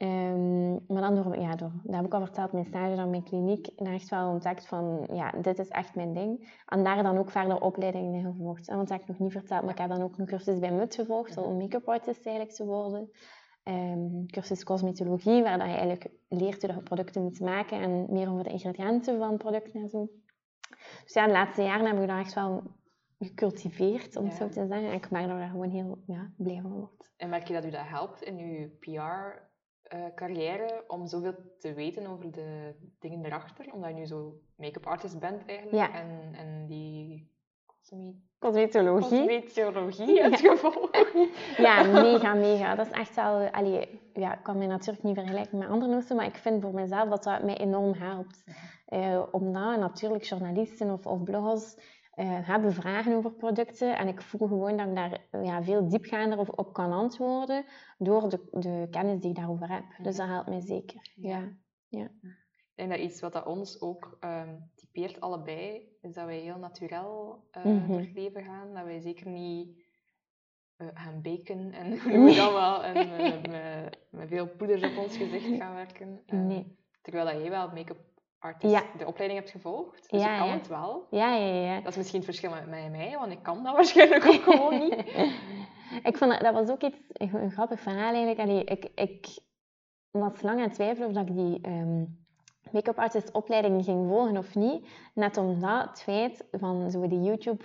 [0.00, 3.22] ehm, maar dan door, ja, door, dat heb ik al verteld, mijn stage dan mijn
[3.22, 6.60] kliniek, daar echt wel ontdekt van, ja, dit is echt mijn ding.
[6.66, 8.68] En daar dan ook verder opleidingen in gevolgd.
[8.68, 10.58] En Want dat heb ik nog niet verteld, maar ik heb dan ook een cursus
[10.58, 13.10] bij MUT gevolgd, om make-up artist eigenlijk te worden.
[13.62, 18.30] Ehm, cursus cosmetologie, waar dat je eigenlijk leert hoe je producten moet maken en meer
[18.30, 20.08] over de ingrediënten van producten en zo.
[21.04, 22.62] Dus ja, de laatste jaren heb ik daar echt wel
[23.18, 24.38] gecultiveerd, om het Ja.
[24.38, 24.88] zo te zeggen.
[24.88, 27.10] En ik merk dat ik daar gewoon heel ja, blij van word.
[27.16, 28.68] En merk je dat u dat helpt in uw
[29.90, 33.72] PR-carrière om zoveel te weten over de dingen erachter?
[33.72, 35.76] Omdat je nu zo make-up artist bent eigenlijk.
[35.76, 35.92] Ja.
[36.00, 37.30] En, en die
[37.66, 39.40] cosme- Cosmetologie.
[39.42, 40.22] cosmetologie Ja.
[40.22, 40.98] hebt gevolgd.
[41.56, 42.74] Ja, mega, mega.
[42.74, 43.48] Dat is echt wel...
[43.50, 46.74] Allee, ja, ik kan me natuurlijk niet vergelijken met andere mensen, maar ik vind voor
[46.74, 48.44] mezelf dat dat mij enorm helpt.
[48.86, 51.76] Eh, omdat natuurlijk journalisten of, of bloggers
[52.20, 56.38] eh, hebben vragen over producten en ik voel gewoon dat ik daar ja, veel diepgaander
[56.38, 57.64] op, op kan antwoorden
[57.98, 59.84] door de, de kennis die ik daarover heb.
[60.02, 61.12] Dus dat helpt mij zeker.
[61.16, 61.52] Ja.
[61.88, 66.58] Ik denk dat iets wat dat ons ook ehm, typeert allebei, is dat wij heel
[66.58, 67.02] natuurlijk
[67.50, 67.86] eh Mhm.
[67.88, 68.74] door het leven gaan.
[68.74, 69.82] Dat wij zeker niet
[70.76, 71.90] eh, gaan baken en
[72.28, 76.22] je dat wel, en eh, met, met veel poeders op ons gezicht gaan werken.
[76.26, 76.78] Eh, Nee.
[77.02, 77.98] Terwijl dat jij wel make-up
[78.58, 78.82] Ja.
[78.98, 80.10] de opleiding hebt gevolgd.
[80.10, 80.54] Dus Ja, je kan ja.
[80.54, 81.06] het wel.
[81.10, 81.80] Ja, ja, ja.
[81.80, 84.42] Dat is misschien het verschil met mij en mij, want ik kan dat waarschijnlijk ook
[84.42, 84.94] gewoon niet.
[86.08, 88.38] ik vond dat, dat was ook iets, een, een grappig verhaal eigenlijk.
[88.38, 89.38] Allee, ik, ik
[90.10, 92.04] was lang aan het twijfelen of dat ik die ehm,
[92.70, 94.88] make-up artist opleiding ging volgen of niet.
[95.14, 97.64] Net omdat het feit van zo die YouTube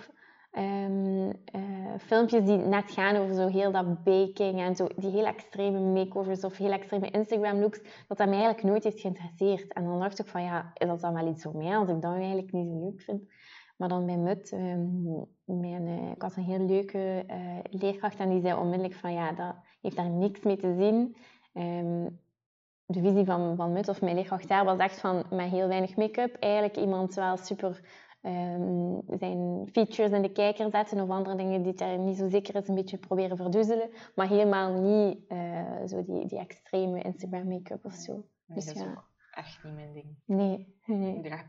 [0.56, 5.26] ehm, eh, filmpjes die net gaan over zo heel dat baking en zo die heel
[5.26, 9.72] extreme makeovers of heel extreme Instagram looks, dat dat mij eigenlijk nooit heeft geïnteresseerd.
[9.72, 12.02] En dan dacht ik van ja, is dat dan wel iets voor mij als ik
[12.02, 13.22] dat eigenlijk niet zo leuk vind?
[13.76, 18.28] Maar dan bij MUT, ehm, mijn, eh, ik had een heel leuke eh, leerkracht en
[18.28, 21.16] die zei onmiddellijk van ja, dat heeft daar niks mee te zien.
[21.52, 22.06] Ehm,
[22.86, 25.96] de visie van, van MUT of mijn leerkracht daar was echt van met heel weinig
[25.96, 27.80] make-up eigenlijk iemand wel super
[28.26, 32.54] ehm, zijn features in de kijker zetten of andere dingen die daar niet zo zeker
[32.54, 37.84] is, een beetje proberen verdoezelen, maar helemaal niet eh, zo die, die extreme Instagram make-up
[37.84, 38.12] of zo.
[38.12, 38.90] Nee, Dus dat is ja.
[38.90, 40.16] ook echt niet mijn ding.
[40.24, 41.20] Nee, Ik nee.
[41.20, 41.48] draag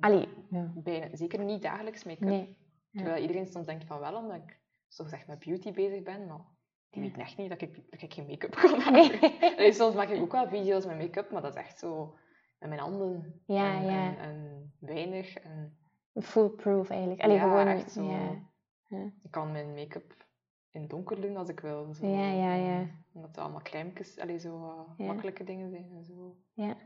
[0.00, 0.72] Allee, ja.
[0.74, 2.28] bijna, zeker niet dagelijks make-up.
[2.28, 2.56] nee.
[2.92, 6.44] Terwijl iedereen soms denkt van wel, omdat ik zo gezegd met beauty bezig ben, maar
[6.90, 9.74] die weten echt niet dat ik, dat ik geen make-up kan maken.
[9.74, 12.14] Soms maak ik ook wel video's met make-up, maar dat is echt zo
[12.58, 13.42] met mijn handen.
[13.46, 14.16] Ja, en, ja.
[14.16, 15.34] En, en weinig.
[15.34, 15.78] En
[16.14, 17.20] Foolproof eigenlijk.
[17.22, 18.02] Allee, Ja, gewoon, echt zo.
[18.88, 19.12] Ja.
[19.22, 20.14] ik kan mijn make-up
[20.70, 21.94] in het donker doen als ik wil.
[21.94, 22.06] Zo.
[22.06, 22.86] Ja, ja, ja.
[23.12, 25.12] Omdat het allemaal crèmekes, allee, zo eh, Ja.
[25.12, 25.90] makkelijke dingen zijn.
[25.96, 26.36] En zo.
[26.52, 26.76] Ja.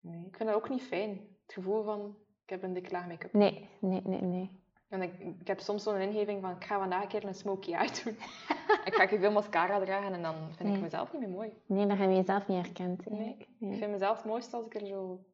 [0.00, 1.10] Nee, ik vind dat ook niet fijn.
[1.46, 3.32] Het gevoel van, ik heb een dikke laag make-up.
[3.32, 4.62] Nee, nee, nee, nee.
[4.88, 7.72] En ik, ik heb soms zo'n ingeving van, ik ga vandaag een keer een smoky
[7.74, 8.14] eye doen.
[8.88, 10.76] ik ga veel mascara dragen en dan vind Nee.
[10.76, 11.52] ik mezelf niet meer mooi.
[11.66, 13.40] Nee, dan heb je jezelf niet herkend eigenlijk.
[13.58, 15.24] Ik vind mezelf het mooiste als ik er zo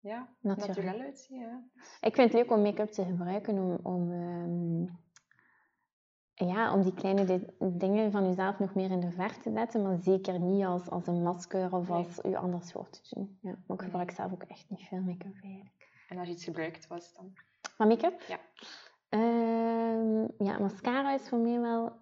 [0.00, 0.68] ja, Natuurlijk.
[0.76, 1.38] natuurlijk uitzie.
[1.38, 1.62] Ja.
[2.00, 4.84] Ik vind het leuk om make-up te gebruiken om, om, ehm,
[6.48, 7.46] ja, om die kleine di-
[7.78, 11.06] dingen van jezelf nog meer in de ver te zetten, maar zeker niet als, als
[11.06, 11.96] een masker of Nee.
[11.96, 13.38] als u anders voor te doen.
[13.42, 13.78] Ja, maar ik Nee.
[13.78, 15.88] gebruik zelf ook echt niet veel make-up eigenlijk.
[16.08, 17.32] En als je iets gebruikt, was het dan?
[17.78, 18.20] Maar make-up?
[18.20, 18.38] Ja.
[19.08, 21.92] Ehm, ja, mascara is voor mij wel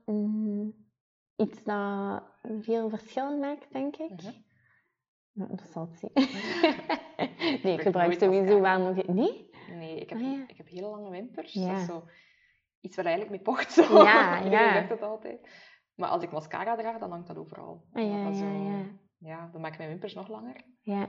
[1.37, 2.23] iets dat
[2.61, 4.11] veel verschil maakt, denk ik.
[4.11, 4.33] Mhm.
[5.39, 6.29] Dat het zijn.
[7.63, 9.07] nee, ik gebruik sowieso wel nog...
[9.07, 9.51] Nee?
[9.77, 10.45] Nee, ik heb, Ah, ja.
[10.49, 11.53] ik heb hele lange wimpers.
[11.53, 11.69] Ja.
[11.73, 12.03] Dat is zo
[12.81, 13.73] iets waar eigenlijk mee pocht.
[13.79, 14.03] Zo.
[14.03, 14.73] Ja, ja.
[14.73, 15.49] zegt dat altijd.
[15.95, 17.85] Maar als ik mascara draag, dan hangt dat overal.
[17.93, 18.85] Ah, ja, dat ja, zo- ja.
[19.19, 20.65] ja, dan maken mijn wimpers nog langer.
[20.81, 21.09] Ja.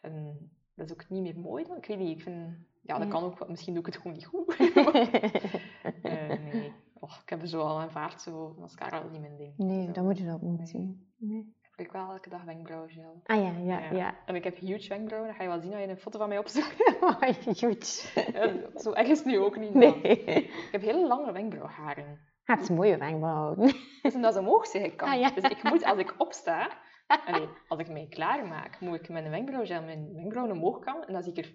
[0.00, 0.38] En
[0.74, 1.76] dat is ook niet meer mooi dan.
[1.76, 2.56] Ik weet niet, ik vind...
[2.82, 4.56] Ja, dat kan ook, misschien doe ik het gewoon niet goed.
[6.02, 6.72] Eh, nee.
[6.94, 9.56] Och, ik heb er zo al aanvaard, zo mascara is niet mijn ding.
[9.56, 9.92] nee, Zo.
[9.92, 11.12] dan moet je dat niet doen.
[11.16, 11.54] Nee.
[11.76, 13.20] Ik gebruik wel elke dag wenkbrauwgel.
[13.24, 13.90] Ah ja, ja, Ja.
[13.96, 14.14] ja.
[14.26, 16.28] En ik heb huge wenkbrauwen, dat ga je wel zien als je een foto van
[16.28, 16.76] mij opzoekt.
[17.60, 18.22] Huge.
[18.32, 19.74] Ja, zo erg is het nu ook niet.
[19.74, 20.00] Nee.
[20.02, 22.20] Ik heb hele lange wenkbrauwharen.
[22.44, 23.72] Het is mooie wenkbrauwen.
[24.02, 25.08] Dus omdat ze omhoog zeggen kan.
[25.08, 25.30] Ah, ja.
[25.30, 26.70] Dus ik moet, als ik opsta,
[27.06, 31.12] allee, als ik mij klaarmaak, moet ik met een wenkbrauwgel mijn wenkbrauwen omhoog kammen en
[31.12, 31.52] dan zie ik er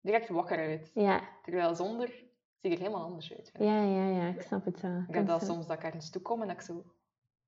[0.00, 0.90] direct wakker uit.
[0.94, 2.08] Ja, Terwijl zonder
[2.60, 3.50] zie ik er helemaal anders uit.
[3.58, 5.04] ja, ja, ja, ik snap het wel.
[5.08, 6.84] Ik heb dat Kan soms dat ik ergens toe kom en dat ik zo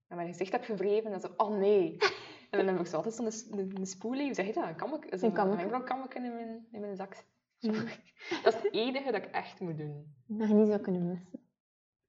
[0.09, 1.97] naar mijn gezicht heb gewreven en zo, oh nee.
[2.51, 4.65] En dan heb ik zo altijd zo'n een, een spoelie, hoe zeg je dat?
[4.65, 5.57] Een zo'n kammeke.
[5.57, 7.25] wenkbrauwkammeke in mijn, in mijn zak.
[7.59, 7.73] Ja.
[8.43, 10.15] Dat is het enige dat ik echt moet doen.
[10.27, 11.41] Dat je niet zou kunnen missen.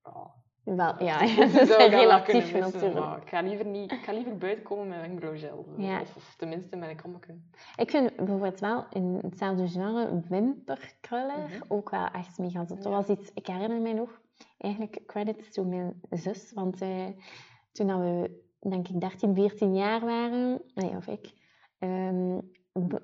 [0.03, 0.34] Ja.
[0.63, 3.21] Wel, ja, dat is relatief natuurlijk.
[3.23, 5.65] ik ga liever, niet, ik ga liever buiten komen met wenkbrauwgel.
[5.77, 6.01] Ja.
[6.01, 7.39] Of, of tenminste met een kammeke.
[7.75, 11.62] Ik vind bijvoorbeeld wel in hetzelfde genre wimperkruller Mhm.
[11.67, 12.63] ook wel echt mega.
[12.63, 12.89] Dat Ja.
[12.89, 14.21] was iets, ik herinner mij nog,
[14.58, 17.08] eigenlijk credits to mijn zus, want eh,
[17.75, 21.33] toen dat we denk ik 13, 14 jaar waren, nee, of ik,
[21.79, 22.39] ehm,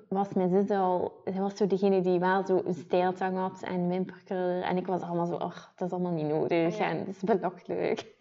[0.08, 3.88] was mijn zus al, zij was zo degene die wel zo een stijltang had en
[3.88, 6.90] wimperkruller en ik was allemaal zo, ach, dat is allemaal niet nodig ja.
[6.90, 8.16] en het is belachelijk.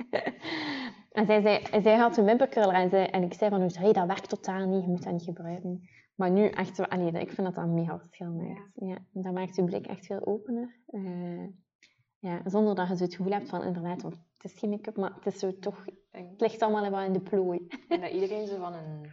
[1.12, 4.08] en zij, zei, zij had een wimperkruller en, zij, en ik zei van, hey, dat
[4.08, 5.90] werkt totaal niet, je moet dat niet gebruiken.
[6.16, 8.72] Maar nu echt zo, allee, ik vind dat dat een mega verschil maakt.
[8.76, 8.98] Ja.
[9.12, 10.80] dat maakt je blik echt veel opener.
[10.88, 11.46] Eh,
[12.20, 14.04] ja, zonder dat je zo het gevoel hebt van inderdaad,
[14.42, 17.14] het is geen make-up, maar het is zo toch, En het ligt allemaal wel in
[17.14, 17.68] de plooi.
[17.88, 19.12] denk dat iedereen zo van een,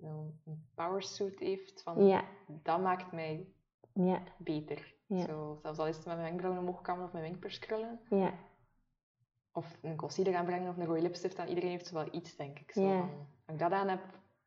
[0.00, 0.40] een
[0.74, 1.82] powersuit heeft.
[1.82, 3.46] Van, Ja, Dat maakt mij
[3.92, 4.94] ja, beter.
[5.06, 5.24] Ja.
[5.26, 8.00] Zo, zelfs al is het met mijn wenkbrauwen omhoog kammen of mijn wenkbrauws krullen.
[8.10, 8.34] ja,
[9.52, 11.48] Of een concealer aanbrengen of een rode lipstift aan.
[11.48, 12.72] Iedereen heeft zo wel iets, denk ik.
[12.72, 13.10] Zo, van,
[13.46, 14.02] als ik dat aan heb,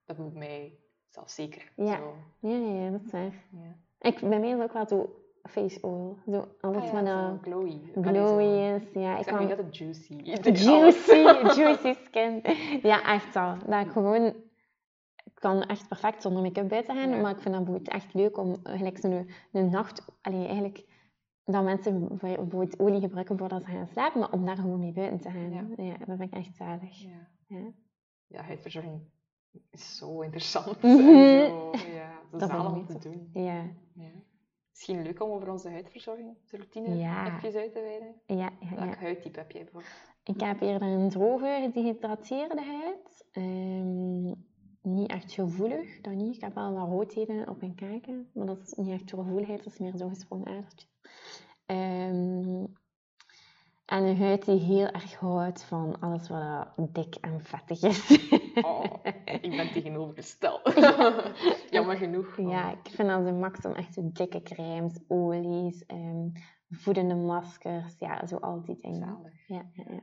[0.05, 1.71] dat voelt mij zelfzeker.
[1.75, 1.97] Ja.
[1.97, 3.45] Zo, ja, ja, dat is waar.
[3.51, 3.77] ja.
[3.99, 6.17] Ik, bij mij is ook wel zo face oil.
[6.31, 7.79] Zo, alles Ah wat ja, nou zo glowy.
[7.95, 8.83] Allee, glowy zo- is.
[8.93, 9.47] Ja, Ik niet kan...
[9.47, 10.13] dat het juicy.
[10.63, 11.15] Juicy,
[11.61, 12.41] juicy skin.
[12.81, 13.55] Ja, echt wel.
[13.67, 14.33] Dat ik gewoon...
[15.33, 17.21] Kan echt perfect zonder make-up buiten gaan, Ja.
[17.21, 20.05] maar ik vind dat bijvoorbeeld echt leuk om gelijk zo'n een nacht...
[20.21, 20.85] Allee, eigenlijk...
[21.43, 25.19] Dat mensen bijvoorbeeld olie gebruiken voordat ze gaan slapen, maar om daar gewoon mee buiten
[25.19, 25.51] te gaan.
[25.53, 25.83] Ja.
[25.83, 27.01] Ja, dat vind ik echt zalig.
[27.01, 27.27] Ja.
[27.47, 27.71] Ja.
[28.27, 29.01] ja, huidverzorging
[29.71, 30.81] is zo interessant.
[30.81, 30.97] Mhm.
[31.09, 33.29] en zo, ja, zo Dat zalig om te doen.
[33.33, 34.09] Ja, Ja.
[34.75, 37.41] Misschien leuk om over onze huidverzorgingsroutine Ja.
[37.43, 38.15] even uit te wijden.
[38.25, 38.75] ja, ja.
[38.75, 38.99] Welk ja.
[38.99, 39.93] huidtype heb jij bijvoorbeeld?
[40.23, 43.25] Ik heb eerder een droge, gehydrateerde huid.
[43.31, 44.25] Ehm,
[44.81, 46.35] niet echt gevoelig, dat niet.
[46.35, 49.73] Ik heb wel wat roodheden op mijn kaken, maar dat is niet echt gevoeligheid, dat
[49.73, 50.87] is meer zo'n gesprongen adertje.
[51.65, 52.65] Ehm,
[53.85, 58.29] en een huid die heel erg houdt van alles wat dik en vettig is.
[58.61, 58.83] Oh,
[59.41, 60.61] ik ben tegenovergesteld.
[61.69, 62.37] Jammer genoeg.
[62.37, 66.27] ja, ik vind dat de max om echt zo dikke crèmes, olies, ehm,
[66.69, 68.99] voedende maskers, ja, zo al die dingen.
[69.07, 69.47] Zalig.
[69.47, 70.01] Ja, ja, ja.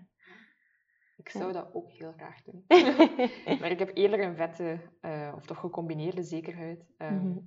[1.16, 2.64] Ik zou dat ook heel graag doen.
[3.60, 6.84] maar ik heb eerder een vette, eh, of toch gecombineerde zekerheid.
[6.98, 7.38] Um, Mhm.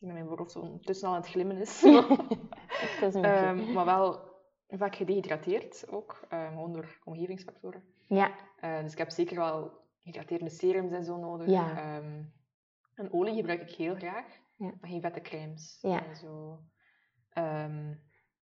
[0.00, 1.82] Ik denk dat mijn voorhoofd zo ondertussen al aan het glimmen is.
[1.82, 4.27] Het is een beetje- Ehm, maar wel
[4.68, 7.82] vaak gedehydrateerd ook, ehm, gewoon door omgevingsfactoren.
[8.06, 11.46] Ja, Eh, dus ik heb zeker wel hydraterende serums en zo nodig.
[11.48, 11.76] Ja.
[11.76, 12.22] Ehm,
[12.94, 14.26] en olie gebruik ik heel graag,
[14.56, 14.66] Ja.
[14.80, 15.78] maar geen vette crèmes.
[15.82, 16.06] Ja.
[16.06, 16.58] En zo.
[17.30, 17.94] Ehm,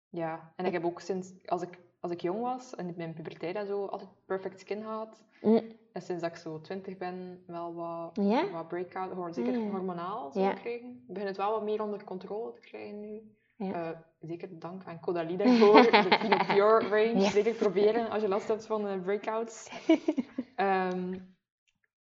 [0.09, 3.13] ja, en ik heb ook sinds als ik, als ik jong was en in mijn
[3.13, 5.23] puberteit en zo altijd perfect skin gehad.
[5.41, 8.49] Mm, En sinds dat ik zo twintig ben, wel wat, Ja?
[8.49, 10.53] wat breakout, gewoon zeker hormonaal zo Ja.
[10.53, 10.89] krijgen.
[11.07, 13.35] Ik begin het wel wat meer onder controle te krijgen nu.
[13.65, 13.91] Ja.
[13.91, 17.19] Eh, zeker dank aan Caudalie daarvoor, de Pino Pure range.
[17.19, 17.31] Yes.
[17.31, 19.69] Zeker proberen als je last hebt van eh, breakouts.
[20.55, 21.17] Ehm,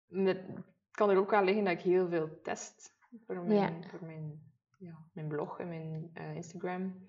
[0.06, 2.94] met, het kan er ook aan liggen dat ik heel veel test
[3.26, 3.88] voor mijn, Ja.
[3.88, 4.40] voor mijn,
[4.78, 7.08] ja, mijn blog en mijn eh, Instagram.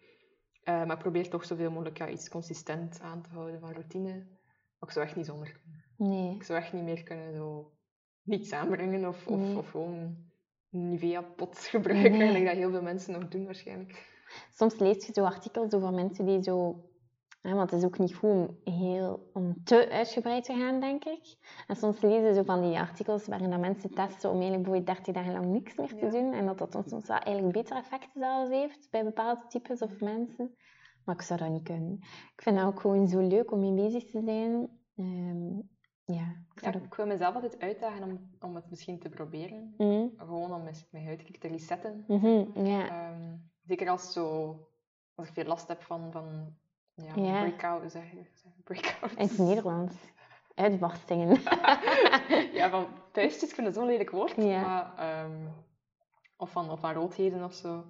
[0.64, 4.14] Maar ik probeer toch zoveel mogelijk ja, iets consistent aan te houden van routine.
[4.80, 5.84] Maar ik zou echt niet zonder kunnen.
[5.98, 6.36] nee.
[6.36, 7.72] Ik zou echt niet meer kunnen zo
[8.24, 9.58] niets aanbrengen of, of, Nee.
[9.58, 10.18] of gewoon
[10.70, 12.18] Nivea-pot gebruiken.
[12.18, 12.32] Nee.
[12.34, 14.06] Denk dat heel veel mensen nog doen waarschijnlijk.
[14.54, 16.82] Soms lees je zo artikels over mensen die zo...
[17.42, 21.04] Hè, want het is ook niet goed om, heel, om te uitgebreid te gaan, denk
[21.06, 21.36] ik.
[21.68, 24.96] En soms lees je zo van die artikels waarin dat mensen testen om eigenlijk bijvoorbeeld
[24.96, 26.10] 30 dagen lang niks meer te Ja.
[26.12, 26.34] doen.
[26.34, 30.00] En dat dat dan soms wel eigenlijk betere effecten zelfs heeft bij bepaalde types of
[30.00, 30.56] mensen.
[31.06, 31.94] Maar ik zou dat niet kunnen.
[32.36, 34.70] Ik vind dat ook gewoon zo leuk om mee bezig te zijn.
[34.96, 35.56] Ehm,
[36.06, 39.74] ja, ik Ja, ik wil mezelf altijd uitdagen om, om het misschien te proberen.
[39.78, 42.04] Mhm, Gewoon om mijn, mijn huid te resetten.
[42.66, 42.88] ja.
[42.90, 43.36] Ehm,
[43.68, 44.56] zeker als, zo,
[45.16, 46.56] als ik veel last heb van, van
[46.94, 47.40] ja, Ja.
[47.42, 49.12] breakout, hoe zeg je, zeg je breakout.
[49.12, 49.96] In het Nederlands.
[50.56, 51.30] uitbarstingen.
[52.60, 54.36] ja, van puistjes, ik vind het zo'n lelijk woord.
[54.36, 54.62] Ja.
[54.62, 55.48] Maar, ehm,
[56.38, 57.86] of, van, of van roodheden of zo.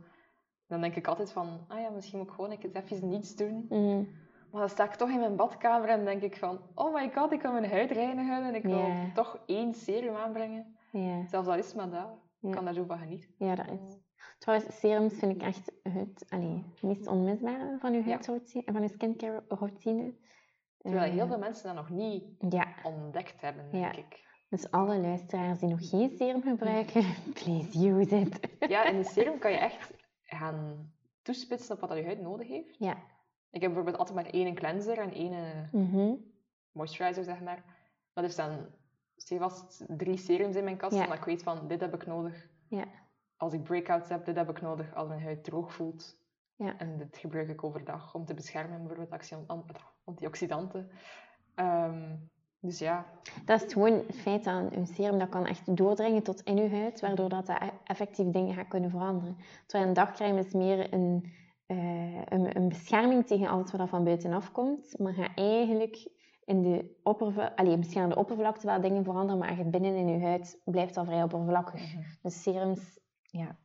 [0.67, 3.65] Dan denk ik altijd van, ah ja, misschien moet ik gewoon even niets doen.
[3.69, 4.03] Mhm.
[4.51, 7.31] Maar dan sta ik toch in mijn badkamer en denk ik van, oh my god,
[7.31, 10.77] ik kan mijn huid reinigen en ik wil toch één serum aanbrengen.
[11.27, 12.09] Zelfs al is het maar dat.
[12.41, 13.29] Ik kan daar zo van genieten.
[13.37, 13.97] ja, dat is.
[14.39, 19.43] Trouwens, serums vind ik echt het, allee, meest onmisbare van je huidroutine, van je skincare
[19.47, 20.13] routine.
[20.77, 23.91] Terwijl Eh, heel veel mensen dat nog niet Ja, ontdekt hebben, Ja.
[23.91, 24.25] denk ik.
[24.49, 27.03] dus alle luisteraars die nog geen serum gebruiken,
[27.43, 28.39] please use it.
[28.73, 32.75] Ja, en de serum kan je echt gaan toespitsen op wat je huid nodig heeft.
[32.79, 32.97] Ja.
[33.51, 36.13] Ik heb bijvoorbeeld altijd maar één cleanser en één eh, Mhm.
[36.71, 37.63] moisturizer, zeg maar.
[38.13, 38.65] Maar er staan
[39.15, 41.03] stevast drie serums in mijn kast, Ja.
[41.03, 42.49] omdat ik weet van, dit heb ik nodig.
[42.69, 42.85] Ja.
[43.37, 46.17] Als ik breakouts heb, dit heb ik nodig als mijn huid droog voelt.
[46.55, 46.77] Ja.
[46.77, 50.89] En dit gebruik ik overdag om te beschermen, bijvoorbeeld antioxidanten.
[51.55, 52.15] Ehm,
[52.59, 53.05] dus ja,
[53.45, 56.55] Dat is het gewoon het feit dat een serum dat kan echt doordringen tot in
[56.55, 59.37] je huid, waardoor dat, dat effectief dingen gaat kunnen veranderen.
[59.65, 61.31] Terwijl een dagcrème is meer een,
[61.65, 66.09] eh, een, een bescherming tegen alles wat van buitenaf komt, maar gaat eigenlijk
[66.45, 66.95] in de
[67.55, 70.93] allee, misschien aan de oppervlakte wel dingen veranderen, maar echt binnen in je huid blijft
[70.93, 71.93] dat vrij oppervlakkig.
[72.21, 72.99] Dus serums,
[73.31, 73.57] ja,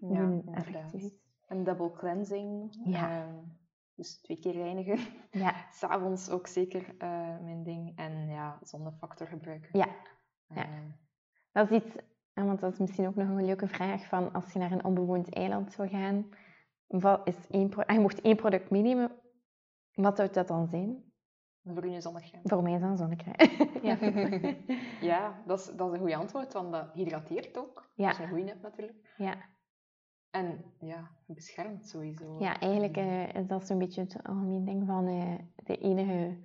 [0.00, 1.12] ja effectief.
[1.48, 2.78] Een double cleansing.
[2.84, 3.22] Ja.
[3.22, 3.34] Ehm,
[3.94, 4.98] dus twee keer reinigen.
[5.30, 7.96] Ja, S'avonds ook zeker eh, mijn ding.
[7.96, 9.78] En ja, zonnefactor gebruiken.
[9.78, 9.86] ja.
[10.54, 10.64] ja.
[10.64, 10.88] Ehm,
[11.52, 11.96] Dat is iets,
[12.32, 14.84] en want dat is misschien ook nog een leuke vraag, van als je naar een
[14.84, 16.28] onbewoond eiland zou gaan,
[16.86, 19.12] wat is één pro- en je mocht één product meenemen,
[19.94, 21.09] wat zou dat dan zijn?
[21.64, 22.42] Voor je zonnescherm.
[22.44, 23.70] Voor mij is dat een zonnecrème.
[23.88, 23.96] ja.
[25.00, 27.90] Ja, dat is, dat is een goed antwoord, want dat hydrateert ook.
[27.94, 28.08] Ja.
[28.08, 29.14] Als je een goede hebt natuurlijk.
[29.16, 29.34] ja.
[30.30, 32.36] En ja, beschermt sowieso.
[32.38, 36.38] ja, eigenlijk eh, is dat zo'n beetje het algemeen ding van eh, de enige,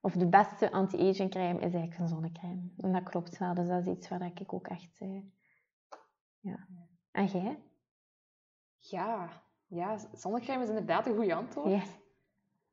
[0.00, 2.70] of de beste anti-aging crème is eigenlijk een zonnecrème.
[2.76, 5.22] En dat klopt wel, dus dat is iets waar ik ook echt, eh,
[6.40, 6.66] ja.
[7.10, 7.62] En jij?
[8.78, 11.70] Ja, ja, zonnecrème is inderdaad een goed antwoord.
[11.70, 11.82] Ja.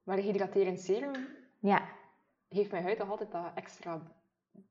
[0.03, 1.27] Maar een hydraterend serum
[1.59, 1.89] Ja,
[2.49, 4.01] geeft mijn huid toch altijd dat extra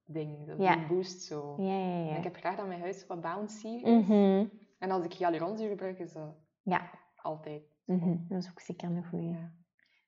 [0.04, 0.46] ding.
[0.46, 0.76] Dat Ja.
[0.76, 1.54] die boost zo.
[1.58, 1.98] ja, ja.
[1.98, 2.16] En ja.
[2.16, 3.82] ik heb graag dat mijn huid zo wat bouncy is.
[3.82, 4.46] Mhm.
[4.78, 7.62] En als ik hyaluronzuur gebruik, is dat Ja, altijd.
[7.84, 8.16] mhm.
[8.28, 9.26] dat is ook zeker een goede.
[9.28, 9.52] Ja.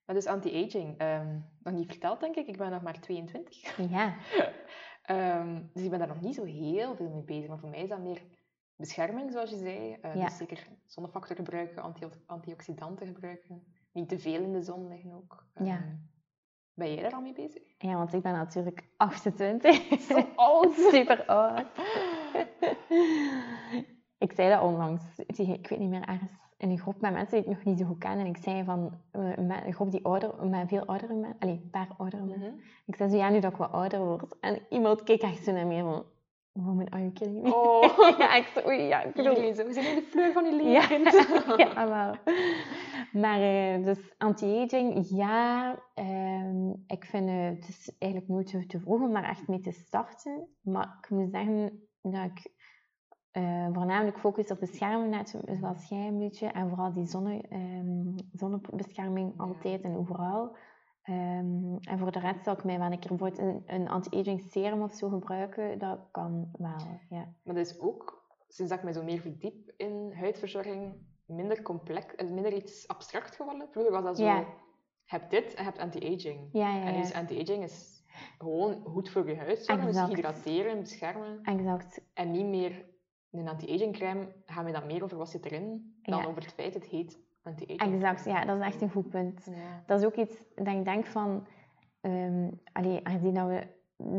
[0.05, 0.99] Maar dus anti-aging.
[0.99, 2.47] ehm, nog niet verteld, denk ik.
[2.47, 3.77] Ik ben nog maar 22.
[3.91, 4.17] Ja,
[5.03, 7.49] Ehm, dus ik ben daar nog niet zo heel veel mee bezig.
[7.49, 8.23] Maar voor mij is dat meer
[8.77, 9.93] bescherming, zoals je zei.
[9.93, 10.25] Eh, Ja.
[10.25, 13.64] Dus zeker zonnefactor gebruiken, anti antioxidanten gebruiken.
[13.93, 15.47] Niet te veel in de zon liggen ook.
[15.55, 15.99] Ja.
[16.79, 17.62] Ben jij daar al mee bezig?
[17.79, 20.01] ja, want ik ben natuurlijk 28.
[20.01, 20.75] Zo oud!
[20.93, 21.64] Super oud.
[24.19, 25.03] ik zei dat onlangs
[25.37, 27.85] ik weet niet meer, ergens in een groep met mensen die ik nog niet zo
[27.87, 28.19] goed ken.
[28.19, 31.88] En ik zei van, een groep die ouder, met veel oudere mensen, allee, een paar
[31.97, 32.55] oudere mensen.
[32.55, 32.61] Mhm.
[32.87, 34.38] Ik zei zo, ja, nu dat ik wat ouder word.
[34.41, 36.05] En iemand keek echt zo naar mij van,
[36.53, 37.55] woman, are you kidding me?
[37.55, 37.83] Oh,
[38.19, 39.31] ja, ik zo, oei, ja, ik bedoel...
[39.31, 39.64] iedereen zo.
[39.67, 41.03] We zijn in de fleur van je Ja, leven.
[41.75, 42.14] ja, wel.
[43.12, 45.79] Maar eh, dus anti-aging, ja.
[45.94, 49.73] ehm, ik vind het is eigenlijk nooit te, te vroeg om daar echt mee te
[49.73, 50.49] starten.
[50.61, 52.53] Maar ik moet zeggen dat ik
[53.31, 56.47] eh, voornamelijk focus op beschermen, net zoals jij een beetje.
[56.47, 60.57] En vooral die zonne, ehm, zonnebescherming altijd en overal.
[61.03, 64.40] Ehm, en voor de rest zal ik mij wel een keer bijvoorbeeld een, een anti-aging
[64.40, 65.79] serum of zo gebruiken.
[65.79, 67.35] Dat kan wel, ja.
[67.42, 70.94] Maar dat is ook, sinds dat ik me zo meer verdiep in huidverzorging,
[71.29, 73.69] minder complex, eh, minder iets abstract geworden.
[73.71, 74.37] Vroeger was dat zo, Ja.
[74.38, 74.45] je
[75.05, 76.49] hebt dit en je hebt anti-aging.
[76.53, 78.03] Ja, ja, En dus anti-aging is
[78.38, 80.14] gewoon goed voor je huid zorgen, dus Exact.
[80.14, 81.38] hydrateren, beschermen.
[81.43, 82.01] Exact.
[82.14, 82.85] En niet meer,
[83.31, 86.75] een anti-aging crème, gaan we dan meer over wat zit erin, dan over het feit
[86.75, 87.95] het heet anti-aging.
[87.95, 89.47] Exact, ja, dat is echt een goed punt.
[89.87, 91.47] Dat is ook iets dat ik denk van,
[92.01, 93.67] ehm allee, aangezien dat, we,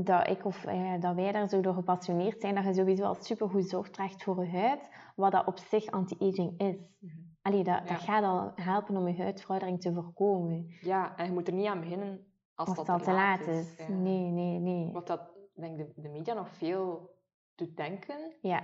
[0.04, 3.16] dat ik of eh, dat wij daar zo door gepassioneerd zijn, dat je sowieso al
[3.16, 6.76] supergoed zorg draagt voor je huid, wat dat op zich anti-aging is.
[7.42, 7.94] Allee, dat, Ja.
[7.94, 10.66] dat gaat al helpen om je huidveroudering te voorkomen.
[10.82, 12.26] ja, en je moet er niet aan beginnen
[12.56, 13.76] als, Als dat te laat is.
[13.78, 13.88] Ja.
[13.88, 14.92] Nee, nee, nee.
[14.92, 15.22] Wat dat,
[15.56, 17.10] denk ik, de, de media nog veel
[17.56, 18.64] doet denken, Ja,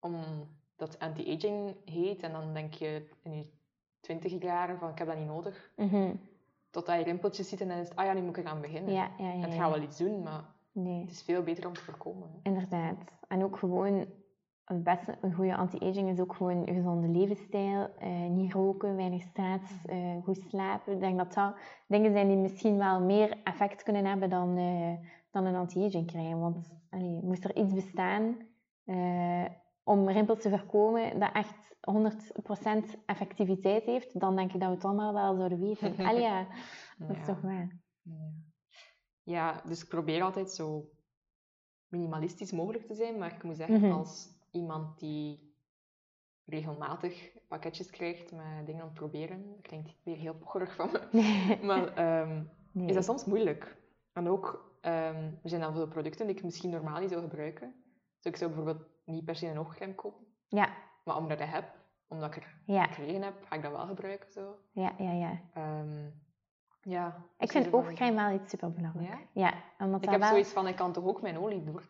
[0.00, 3.50] omdat anti-aging heet en dan denk je in je
[4.00, 5.72] twintig jaren van ik heb dat niet nodig.
[5.76, 6.14] Mhm.
[6.70, 8.92] Totdat je rimpeltjes ziet en dan is het, ah ja, nu moet ik eraan beginnen.
[8.92, 9.32] ja, ja, ja.
[9.32, 11.00] En het gaat wel iets doen, maar Nee.
[11.00, 12.28] het is veel beter om te voorkomen.
[12.32, 12.38] hè.
[12.42, 12.96] Inderdaad.
[13.28, 14.06] En ook gewoon,
[14.64, 17.88] het beste, een goede anti-aging is ook gewoon een gezonde levensstijl.
[17.98, 20.92] eh, niet roken, weinig stress, eh, goed slapen.
[20.92, 21.54] Ik denk dat dat
[21.86, 24.92] dingen zijn die misschien wel meer effect kunnen hebben dan, eh,
[25.30, 26.36] dan een anti-aging crème.
[26.40, 28.36] Want allee, moest er iets bestaan
[29.88, 31.76] om rimpels te voorkomen dat echt
[32.94, 35.96] 100% effectiviteit heeft, dan denk ik dat we het allemaal wel zouden weten.
[36.06, 36.46] Allee, ja,
[36.98, 37.24] dat is Ja.
[37.24, 37.76] toch waar.
[38.02, 38.30] Ja.
[39.22, 40.88] ja, dus ik probeer altijd zo
[41.88, 43.18] minimalistisch mogelijk te zijn.
[43.18, 43.90] Maar ik moet zeggen, Mhm.
[43.92, 45.54] als iemand die
[46.44, 51.08] regelmatig pakketjes krijgt met dingen om te proberen, dat klinkt weer heel pocherig van me.
[51.12, 51.58] Nee.
[51.68, 52.86] Maar ehm, Nee.
[52.88, 53.76] is dat soms moeilijk.
[54.12, 57.74] En ook, ehm, er zijn dan veel producten die ik misschien normaal niet zou gebruiken.
[58.16, 60.26] Dus ik zou bijvoorbeeld niet per se een oogcrème kopen.
[60.48, 60.68] Ja,
[61.04, 61.64] Maar omdat ik dat heb,
[62.08, 64.32] omdat ik er ja, gekregen heb, ga ik dat wel gebruiken.
[64.32, 64.58] Zo.
[64.72, 65.40] ja, ja, ja.
[65.54, 66.06] Ehm,
[66.82, 67.06] ja.
[67.38, 69.26] Ik dus vind oogcrème wel iets superbelangrijk.
[69.32, 69.42] Ja?
[69.42, 69.54] Ja,
[69.86, 70.28] omdat Ik heb wel...
[70.28, 71.82] zoiets van, ik kan toch ook mijn olie door...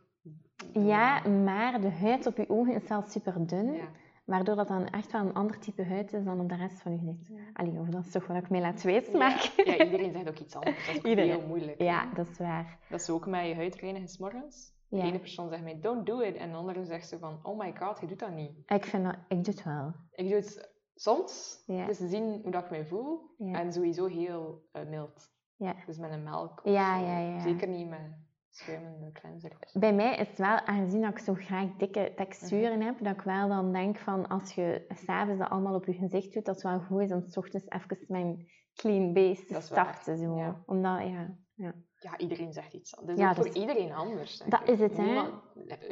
[0.72, 3.88] Ja, maar de huid op je ogen is wel super dun, Ja.
[4.24, 6.92] waardoor dat dan echt wel een ander type huid is dan op de rest van
[6.92, 7.30] je gezicht.
[7.52, 9.18] Allee, of dat is toch wat ik mij laat weten.
[9.18, 9.38] Ja,
[9.84, 10.86] iedereen zegt ook iets anders.
[10.86, 11.80] Dat is heel moeilijk.
[11.82, 12.78] Ja, dat is waar.
[12.88, 14.72] Dat is ook met je huid reinigen 's morgens.
[14.88, 16.36] De ene persoon zegt mij, don't do it.
[16.36, 18.52] En de andere zegt ze van, oh my god, je doet dat niet.
[18.66, 19.16] Ik vind dat...
[19.28, 19.92] Ik doe het wel.
[20.10, 23.34] Ik doe het soms, dus zien hoe dat ik mij voel.
[23.38, 25.30] En sowieso heel eh, mild.
[25.56, 25.74] Ja.
[25.86, 27.04] Dus met een melk of Ja, zo.
[27.06, 27.40] ja, ja.
[27.40, 28.00] Zeker niet met
[28.48, 29.52] schuimende cleanser.
[29.72, 33.20] Bij mij is het wel, aangezien dat ik zo graag dikke texturen heb, dat ik
[33.20, 36.64] wel dan denk van als je s'avonds dat allemaal op je gezicht doet, dat het
[36.64, 40.18] wel goed is om s ochtends even mijn clean base te starten.
[40.18, 40.36] Zo.
[40.36, 40.62] ja.
[40.66, 41.74] Omdat, ja, Ja,
[42.18, 43.18] iedereen zegt iets anders.
[43.18, 44.38] Dat is Ja, ook dat voor iedereen anders.
[44.48, 44.66] Dat ik.
[44.66, 45.04] is het, hè.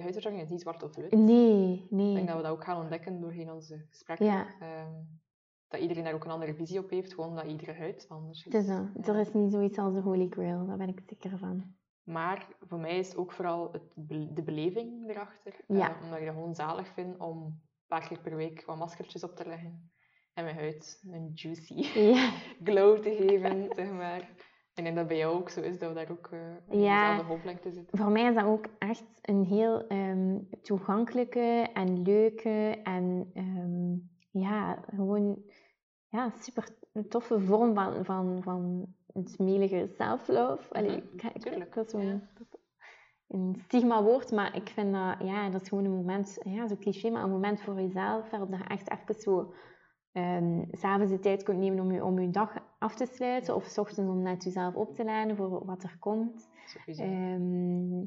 [0.01, 1.13] Huidverzorging is niet zwart of wit.
[1.13, 2.15] Nee, Ik nee.
[2.15, 4.27] denk dat we dat ook gaan ontdekken doorheen onze gesprekken.
[4.27, 4.47] Ja.
[4.61, 4.93] Ehm,
[5.69, 8.67] dat iedereen daar ook een andere visie op heeft, gewoon dat iedere huid anders is.
[8.67, 8.73] Zo.
[8.73, 8.91] Ja.
[9.03, 11.75] Er is niet zoiets als de Holy Grail, daar ben ik zeker van.
[12.03, 15.55] Maar voor mij is het ook vooral het, be- de beleving erachter.
[15.67, 15.97] Ja.
[15.97, 19.25] Eh, omdat ik het gewoon zalig vind om een paar keer per week wat maskertjes
[19.25, 19.91] op te leggen.
[20.35, 22.33] En mijn huid een juicy Ja,
[22.65, 24.31] glow te geven, zeg maar.
[24.77, 26.31] Ik denk dat bij jou ook zo is, dat we daar ook
[26.67, 27.01] op Ja.
[27.01, 27.99] dezelfde golflengte zitten.
[27.99, 33.95] voor mij is dat ook echt een heel ehm, toegankelijke en leuke en ehm,
[34.43, 35.43] ja, gewoon
[36.09, 36.69] ja, super
[37.09, 40.73] toffe vorm van, van, van een smelige self-love.
[40.75, 42.21] Allee, Mhm, ik, ik, tuurlijk, dat is zo'n ja.
[43.29, 46.77] een stigma woord, maar ik vind dat, ja, dat is gewoon een moment, ja, zo
[46.77, 49.55] cliché, maar een moment voor jezelf, waarop je echt even zo
[50.17, 53.65] ehm, s'avonds de tijd kunt nemen om je, om je dag af te sluiten, of
[53.65, 56.49] 's ochtends om net jezelf op te laden voor wat er komt.
[56.87, 58.05] Ehm,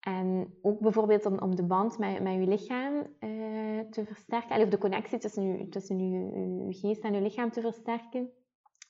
[0.00, 4.64] en ook bijvoorbeeld om, om de band met, met je lichaam eh, te versterken, allee,
[4.64, 6.18] of de connectie tussen, je, tussen je,
[6.66, 8.30] je geest en je lichaam te versterken.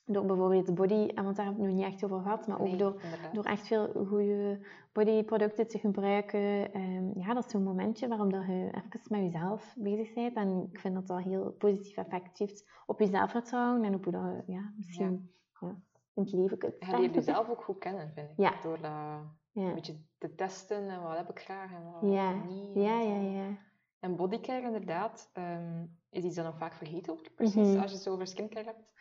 [0.09, 2.67] Door bijvoorbeeld body, want daar hebben we het nog niet echt over gehad, maar ook
[2.67, 3.35] Nee, door, inderdaad.
[3.35, 4.59] door echt veel goede
[4.93, 6.73] bodyproducten te gebruiken.
[6.73, 10.37] Ehm, ja, dat is zo'n momentje waarop dat je even met jezelf bezig bent.
[10.37, 14.13] En ik vind dat dat heel positief effect heeft op je zelfvertrouwen en op hoe
[14.13, 15.31] dat je ja, misschien
[15.61, 15.69] ja,
[16.15, 17.13] in het leven kunt Je leert staan.
[17.13, 18.37] jezelf ook goed kennen, vind ik.
[18.37, 18.53] Ja.
[18.63, 19.23] Door Ja.
[19.53, 22.33] een beetje te testen en wat heb ik graag en wat Ja.
[22.45, 22.75] niet.
[22.75, 23.57] en Ja, ja, ja.
[24.01, 27.81] En bodycare inderdaad ehm, is iets dat nog vaak vergeten wordt, precies, Mhm.
[27.81, 28.95] als je het zo over skincare hebt.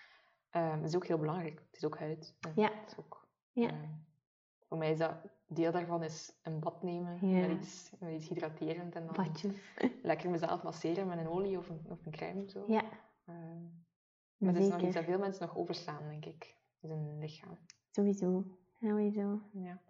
[0.55, 1.59] Ehm is ook heel belangrijk.
[1.67, 2.35] Het is ook huid.
[2.39, 2.69] En Ja.
[2.81, 3.67] het is ook, Ja.
[3.67, 3.89] ehm,
[4.67, 5.13] voor mij is dat,
[5.47, 7.47] deel daarvan is een bad nemen Ja.
[7.47, 9.53] met, iets, met iets hydraterend en dan Badjes.
[10.03, 12.49] lekker mezelf masseren met een olie of een, of een crème.
[12.49, 12.63] Zo.
[12.67, 12.83] Ja,
[13.25, 13.63] Ehm,
[14.37, 17.57] maar dat is nog iets dat veel mensen nog overslaan, denk ik, in hun lichaam.
[17.91, 18.43] Sowieso.
[18.81, 19.41] Sowieso.
[19.51, 19.81] Ja.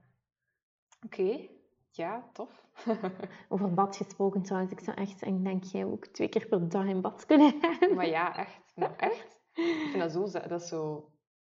[1.05, 1.47] Oké,
[1.91, 2.65] ja, tof.
[3.49, 4.71] Over bad gesproken trouwens.
[4.71, 7.95] Ik zou echt, ik denk jij ook twee keer per dag in bad kunnen gaan.
[7.95, 8.59] maar ja, echt.
[8.75, 9.34] Nou, echt.
[9.55, 11.09] Ik vind dat zo, dat is zo,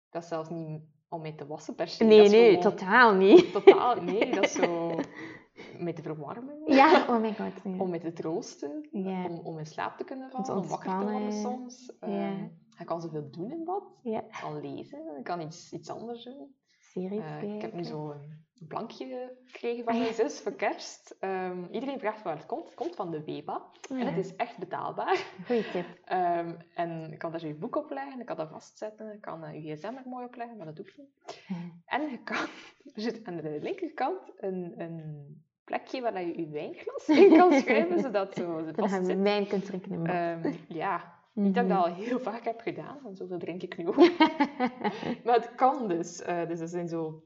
[0.10, 2.04] dat is zelfs niet om mee te wassen per se.
[2.04, 3.52] Nee, dat nee, gewoon- totaal niet.
[3.52, 4.96] Totaal, nee, dat is zo
[5.86, 6.62] mee te verwarmen.
[6.66, 7.52] Ja, oh my god.
[7.64, 7.78] ja.
[7.80, 8.88] Om mee te troosten.
[8.92, 9.26] Ja.
[9.26, 10.62] Om, om in slaap te kunnen vallen.
[10.62, 11.94] Om wakker te worden soms.
[12.00, 12.08] Ja.
[12.08, 13.84] Ehm, je kan zoveel doen in bad.
[14.04, 15.00] Je kan lezen.
[15.18, 16.56] Je kan iets, iets anders doen.
[17.02, 17.86] Series Eh, ik heb nu kijken.
[17.86, 18.12] zo
[18.60, 21.16] een plankje gekregen van mijn zus voor kerst.
[21.20, 22.66] Ehm, iedereen vraagt waar het komt.
[22.66, 23.66] Het komt van de Weba.
[23.90, 25.26] En het ja, is echt betaalbaar.
[25.46, 25.86] Goeie tip.
[26.06, 29.22] Ehm, en ik kan daar zo je boek op leggen, ik kan dat vastzetten, ik
[29.22, 31.42] kan eh, je gsm er mooi op leggen, maar dat hoeft niet.
[31.86, 32.46] En je kan,
[32.96, 35.26] er zit aan de linkerkant een, een
[35.64, 39.22] plekje waar je je wijnglas in kan schuiven, zodat zo het vast zit.
[39.22, 41.17] wijn kunt drinken in bad.
[41.38, 41.88] Ja, niet dat ik dat Mhm.
[41.90, 43.96] al heel vaak heb gedaan, want zoveel drink ik nu ook.
[45.26, 46.22] maar het kan dus.
[46.22, 47.24] Eh, dus dat zijn zo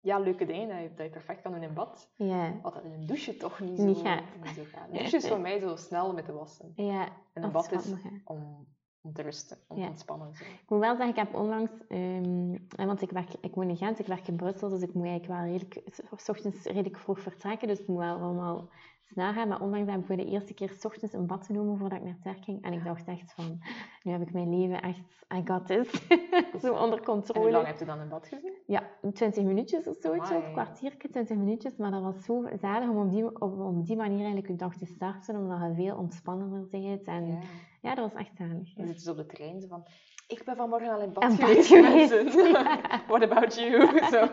[0.00, 2.10] ja, leuke dingen dat je, dat je perfect kan doen in bad.
[2.14, 4.22] ja, Wat dat in een douche toch niet zo, Niet gaat.
[4.44, 4.88] niet zo gaat.
[4.88, 6.72] Een douche is voor mij zo snel met te wassen.
[6.76, 7.08] ja.
[7.32, 7.92] En een bad is
[8.24, 8.66] om,
[9.02, 9.82] om te rusten, om Ja.
[9.84, 10.34] te ontspannen.
[10.34, 10.44] Zo.
[10.44, 13.76] Ik moet wel zeggen, ik heb onlangs, ehm, eh, want ik, werk, ik woon in
[13.76, 15.80] Gent, ik werk in Brussel, dus ik moet eigenlijk wel redelijk,
[16.16, 18.68] s ochtends redelijk vroeg vertrekken, dus het moet wel allemaal
[19.12, 19.48] snel gaan.
[19.48, 22.04] Maar onlangs heb ik voor de eerste keer s ochtends een bad genomen voordat ik
[22.04, 22.62] naar het werk ging.
[22.64, 23.58] En ik dacht echt van,
[24.02, 25.90] nu heb ik mijn leven echt, I got this,
[26.62, 27.64] zo onder En hoe lang controle.
[27.64, 28.52] heb je dan in bad gezien?
[28.66, 28.82] Ja,
[29.14, 30.46] 20 minuutjes of zoiets, of Amai.
[30.46, 31.76] een kwartiertje, 20 minuutjes.
[31.76, 34.76] Maar dat was zo zalig om op die, op, op die manier eigenlijk je dag
[34.76, 37.04] te starten, omdat je veel ontspannender bent.
[37.04, 37.38] En ja,
[37.80, 37.94] Ja.
[37.94, 38.74] dat was echt zalig.
[38.74, 39.84] Dan zitten ze op de trein zo van...
[40.28, 42.34] Ik ben vanmorgen al in bad bad geweest, geweest.
[43.08, 43.98] What about you?
[44.10, 44.28] Zo.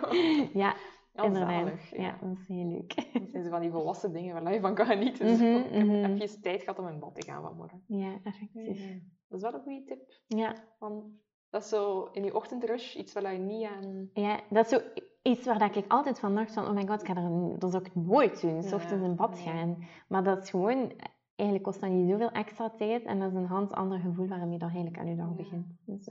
[0.54, 0.74] Ja,
[1.14, 1.50] Inderdaad.
[1.50, 2.96] zalig, Ja, dat is heel leuk.
[3.14, 5.38] Dat zijn zo van die volwassen dingen waar je van kan genieten.
[5.38, 5.44] zo.
[5.44, 6.22] Mhm, Ik heb mhm.
[6.22, 7.84] even tijd gehad om in bad te gaan vanmorgen.
[7.88, 9.02] Ja, effectief.
[9.28, 10.22] Dat is wel een goede tip.
[10.28, 14.10] Ja, Van, dat is zo in je ochtendrush iets waar je niet aan...
[14.14, 14.80] ja, dat is zo
[15.22, 17.72] iets waar dat ik altijd van dacht van, oh my god, ik ga er, dat
[17.72, 19.88] zou ik nooit doen, s ochtends in bad gaan.
[20.08, 20.94] Maar dat is gewoon,
[21.36, 24.52] eigenlijk kost dat niet zoveel extra tijd en dat is een hand ander gevoel waarom
[24.52, 25.68] je dan eigenlijk aan je dag begint.
[25.86, 26.06] Dus,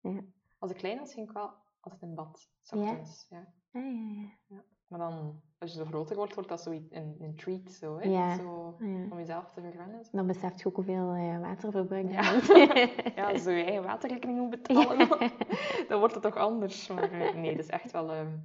[0.00, 0.20] ja.
[0.58, 1.50] Als ik klein was, ging ik wel
[1.80, 2.48] altijd in bad.
[2.62, 3.26] S ochtends.
[3.30, 3.46] Ja.
[3.72, 4.62] Ah, ja, ja.
[4.88, 7.70] Maar dan, als je zo groter wordt, wordt dat zo een, een treat.
[7.70, 8.08] Zo, hè?
[8.08, 8.36] Ja.
[8.36, 9.06] Zo, Ah, ja.
[9.10, 10.04] om jezelf te verwennen.
[10.04, 10.10] zo.
[10.12, 12.32] Dan beseft je ook hoeveel eh, waterverbruik Ja.
[12.32, 12.94] dat is.
[13.16, 15.08] Ja, zo je eigen waterrekening moet betalen,
[15.88, 16.88] dan wordt het toch anders.
[16.88, 18.12] Maar eh, nee, dat is echt wel...
[18.12, 18.36] ehm,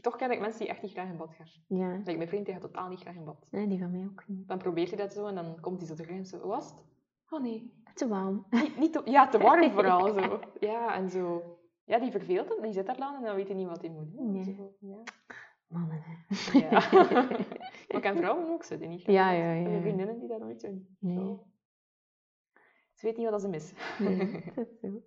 [0.00, 1.46] Toch ken ik mensen die echt niet graag in bad gaan.
[1.66, 1.92] ja.
[1.96, 3.46] Like, mijn vriend die gaat totaal niet graag in bad.
[3.50, 4.48] Nee, die van mij ook niet.
[4.48, 6.38] Dan probeert hij dat zo en dan komt hij zo terug en zo...
[6.38, 6.84] "Hoe Was het?
[7.30, 7.72] Oh nee.
[7.94, 8.46] Te warm.
[8.50, 10.40] Niet, niet te, ja, te warm vooral zo.
[10.60, 11.42] Ja, en zo...
[11.90, 12.62] Ja, die verveelt het.
[12.62, 14.32] Die zit daar dan en dan weet hij niet wat hij moet doen.
[14.32, 14.56] Nee.
[14.80, 15.02] Ja.
[15.66, 16.58] Mannen, hè.
[16.58, 16.70] Ja.
[16.92, 17.40] maar
[17.88, 19.80] ik ken vrouwen ook die niet Ja, ja, ja.
[19.80, 20.96] vriendinnen die dat nooit doen.
[20.98, 21.16] Nee.
[21.16, 21.46] Zo.
[22.94, 23.76] Ze weet niet wat ze missen.
[23.98, 24.16] Nee,
[24.54, 25.02] dat is zo.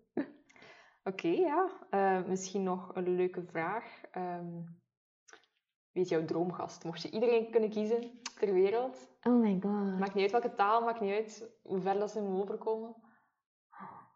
[1.04, 1.70] Oké, ja.
[1.90, 4.02] Eh, misschien nog een leuke vraag.
[4.12, 4.62] Ehm,
[5.92, 6.84] wie is jouw droomgast?
[6.84, 10.00] Mocht je iedereen kunnen kiezen ter wereld, Oh my god.
[10.00, 12.96] maakt niet uit welke taal, maakt niet uit hoe ver dat ze moeten overkomen.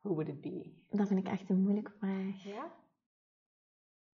[0.08, 0.74] Who would it be?
[0.90, 2.44] Dat vind ik echt een moeilijke vraag.
[2.44, 2.72] Ja?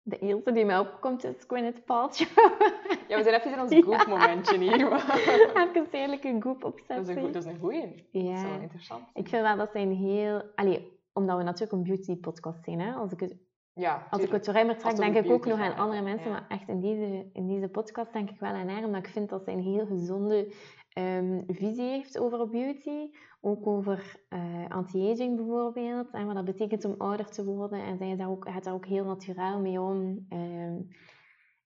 [0.02, 2.28] De eerste die mij opkomt is Gwyneth Paltrow.
[3.08, 3.80] Ja, we zijn even in ons Ja.
[3.98, 4.88] goop momentje hier.
[4.90, 7.32] maar- Even eerlijk een Dat is opzetten.
[7.32, 7.80] dat is een goeie.
[7.80, 9.04] Dat is wel Ja, interessant.
[9.14, 10.42] ik vind wel dat zij een heel...
[10.54, 12.92] Allee, omdat we natuurlijk een beauty podcast zijn, hè.
[12.92, 13.36] Als ik het,
[13.74, 16.30] Ja, als ik het zo ruimer trek, denk ik ook nog aan andere mensen.
[16.30, 16.32] ja.
[16.32, 18.84] Maar echt in deze, in deze podcast denk ik wel aan haar.
[18.84, 20.54] Omdat ik vind dat zij een heel gezonde
[20.92, 23.10] ehm, visie heeft over beauty.
[23.40, 26.10] Ook over eh, anti-aging bijvoorbeeld.
[26.10, 27.82] En wat dat betekent om ouder te worden.
[27.82, 30.26] En zij daar ook, gaat daar ook heel naturaal mee om.
[30.28, 30.76] Ehm,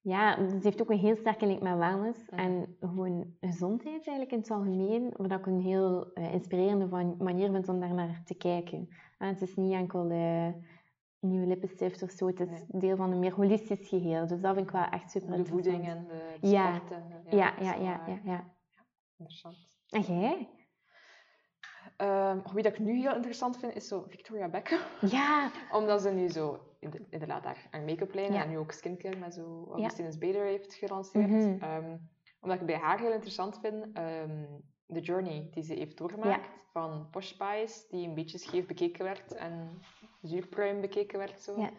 [0.01, 2.29] ja, ze heeft ook een heel sterke link met wellness.
[2.29, 5.13] En gewoon gezondheid eigenlijk in het algemeen.
[5.17, 8.89] Wat ik een heel eh, inspirerende van- manier vind om daar naar te kijken.
[9.19, 10.49] En het is niet enkel eh,
[11.27, 12.27] nieuwe lippenstift of zo.
[12.27, 12.65] Het is Nee.
[12.69, 14.27] deel van een meer holistisch geheel.
[14.27, 15.75] Dus dat vind ik wel echt super De interessant.
[15.77, 16.75] voeding en de, de Ja.
[16.75, 16.91] sport.
[16.91, 18.55] En, de- Ja, ja, ja, eh, ja, ja.
[19.17, 19.57] Interessant.
[19.89, 20.49] En jij?
[21.97, 24.79] Ehm, wie dat ik nu heel interessant vind, is zo Victoria Beckham.
[25.11, 28.43] Ja, Omdat ze nu zo in- inderdaad haar, haar make-up lijn Ja.
[28.43, 29.89] en nu ook skincare met zo Ja.
[29.89, 31.61] Christine Bader heeft gelanceerd.
[31.63, 31.97] Ehm,
[32.41, 34.45] omdat ik bij haar heel interessant vind, ehm,
[34.87, 36.49] de journey die ze heeft doorgemaakt.
[36.73, 39.79] Van Posh Spice, die een beetje scheef bekeken werd en
[40.27, 41.41] zuurpruim bekeken werd.
[41.41, 41.61] Zo.
[41.61, 41.71] Ja.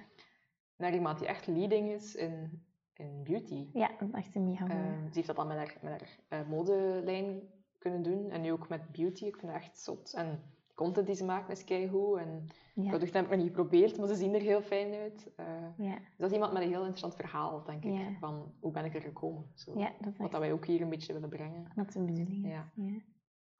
[0.75, 3.67] Naar iemand die echt leading is in, in beauty.
[3.73, 4.67] ja, dat is echt een mega.
[4.67, 7.41] Ehm, ze heeft dat dan met haar, met haar eh, modelijn
[7.77, 8.29] kunnen doen.
[8.29, 9.25] En nu ook met beauty.
[9.25, 10.13] Ik vind dat echt zot.
[10.13, 12.19] En de content die ze maakt is keigoed.
[12.19, 12.89] En ja.
[12.89, 15.31] producten heb ik nog niet geprobeerd, maar ze zien er heel fijn uit.
[15.77, 15.95] Ja.
[15.95, 17.93] dus dat is iemand met een heel interessant verhaal, denk ik.
[17.93, 18.17] Ja.
[18.19, 19.51] Van hoe ben ik er gekomen?
[19.53, 19.79] Zo.
[19.79, 21.71] ja, dat Wat dat wij ook hier een beetje willen brengen.
[21.75, 22.47] dat is de bedoeling.
[22.47, 22.69] Ja.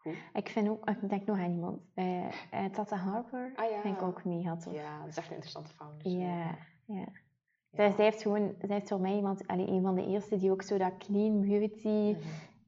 [0.07, 0.15] Goed.
[0.33, 1.81] Ik vind ook, ik denk nog aan iemand.
[1.93, 2.31] Eh, eh,
[2.71, 3.81] Tata Harper Ah ja.
[3.81, 4.73] vind ik ook mega tof.
[4.73, 6.07] Ja, dat is echt een interessante founder.
[6.07, 6.95] Ja, ja.
[6.95, 7.05] Ja.
[7.71, 10.51] Zij, zij heeft gewoon, zij is voor mij iemand, allee, een van de eerste die
[10.51, 12.19] ook zo dat clean beauty Mhm.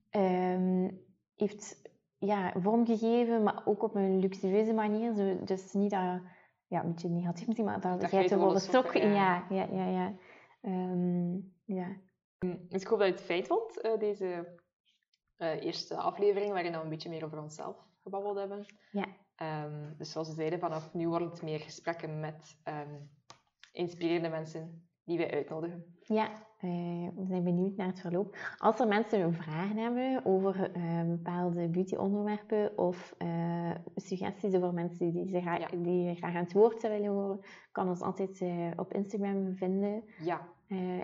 [0.09, 0.89] ehm,
[1.35, 5.13] heeft ja, vormgegeven, maar ook op een luxueuze manier.
[5.13, 6.21] Zo, dus niet dat,
[6.67, 8.81] ja, een beetje negatief misschien, maar dat, Dat jij wollen sokken.
[8.91, 9.55] sokken, Ja, ja.
[9.55, 10.13] ja, ja, ja.
[10.61, 11.33] Ehm,
[11.65, 11.87] ja.
[12.69, 14.55] Dus ik hoop dat je het fijn vond, eh, deze
[15.39, 18.65] eh, eerste aflevering, waarin we een beetje meer over onszelf gebabbeld hebben.
[18.91, 19.05] Ja.
[19.35, 22.95] Ehm, dus zoals we zeiden, vanaf nu wordt het meer gesprekken met ehm,
[23.71, 25.85] inspirerende mensen die wij uitnodigen.
[25.99, 26.69] Ja, eh,
[27.15, 28.35] we zijn benieuwd naar het verloop.
[28.57, 33.15] Als er mensen vragen hebben over eh, bepaalde beauty-onderwerpen of
[33.95, 35.77] suggesties over mensen die, ze graag, Ja.
[35.77, 37.39] die graag aan het woord willen horen,
[37.71, 38.43] kan ons altijd
[38.75, 40.03] op Instagram vinden.
[40.23, 40.47] Ja,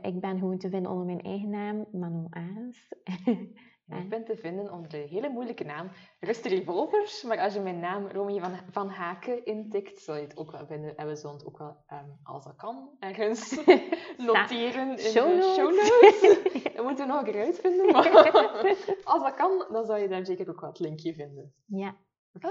[0.01, 2.87] ik ben gewoon te vinden onder mijn eigen naam, Manon Arens.
[3.87, 7.23] en ik ben te vinden onder de hele moeilijke naam Rusty Revolvers.
[7.23, 10.65] Maar als je mijn naam Romy van, van Haken intikt, zal je het ook wel
[10.65, 10.95] vinden.
[10.97, 13.59] En we zullen het ook wel, ehm, als dat kan, ergens
[14.17, 16.73] noteren in Show de show notes.
[16.73, 17.91] Dat moeten we nog een keer uitvinden.
[17.91, 18.11] Maar
[19.03, 21.53] als dat kan, dan zal je daar zeker ook wel het linkje vinden.
[21.65, 21.95] ja,
[22.33, 22.47] Oké,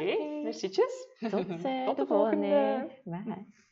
[0.50, 1.08] tjus.
[1.18, 2.06] tot, eh, Tot de de volgende.
[2.06, 2.88] volgende.
[3.04, 3.63] Bye.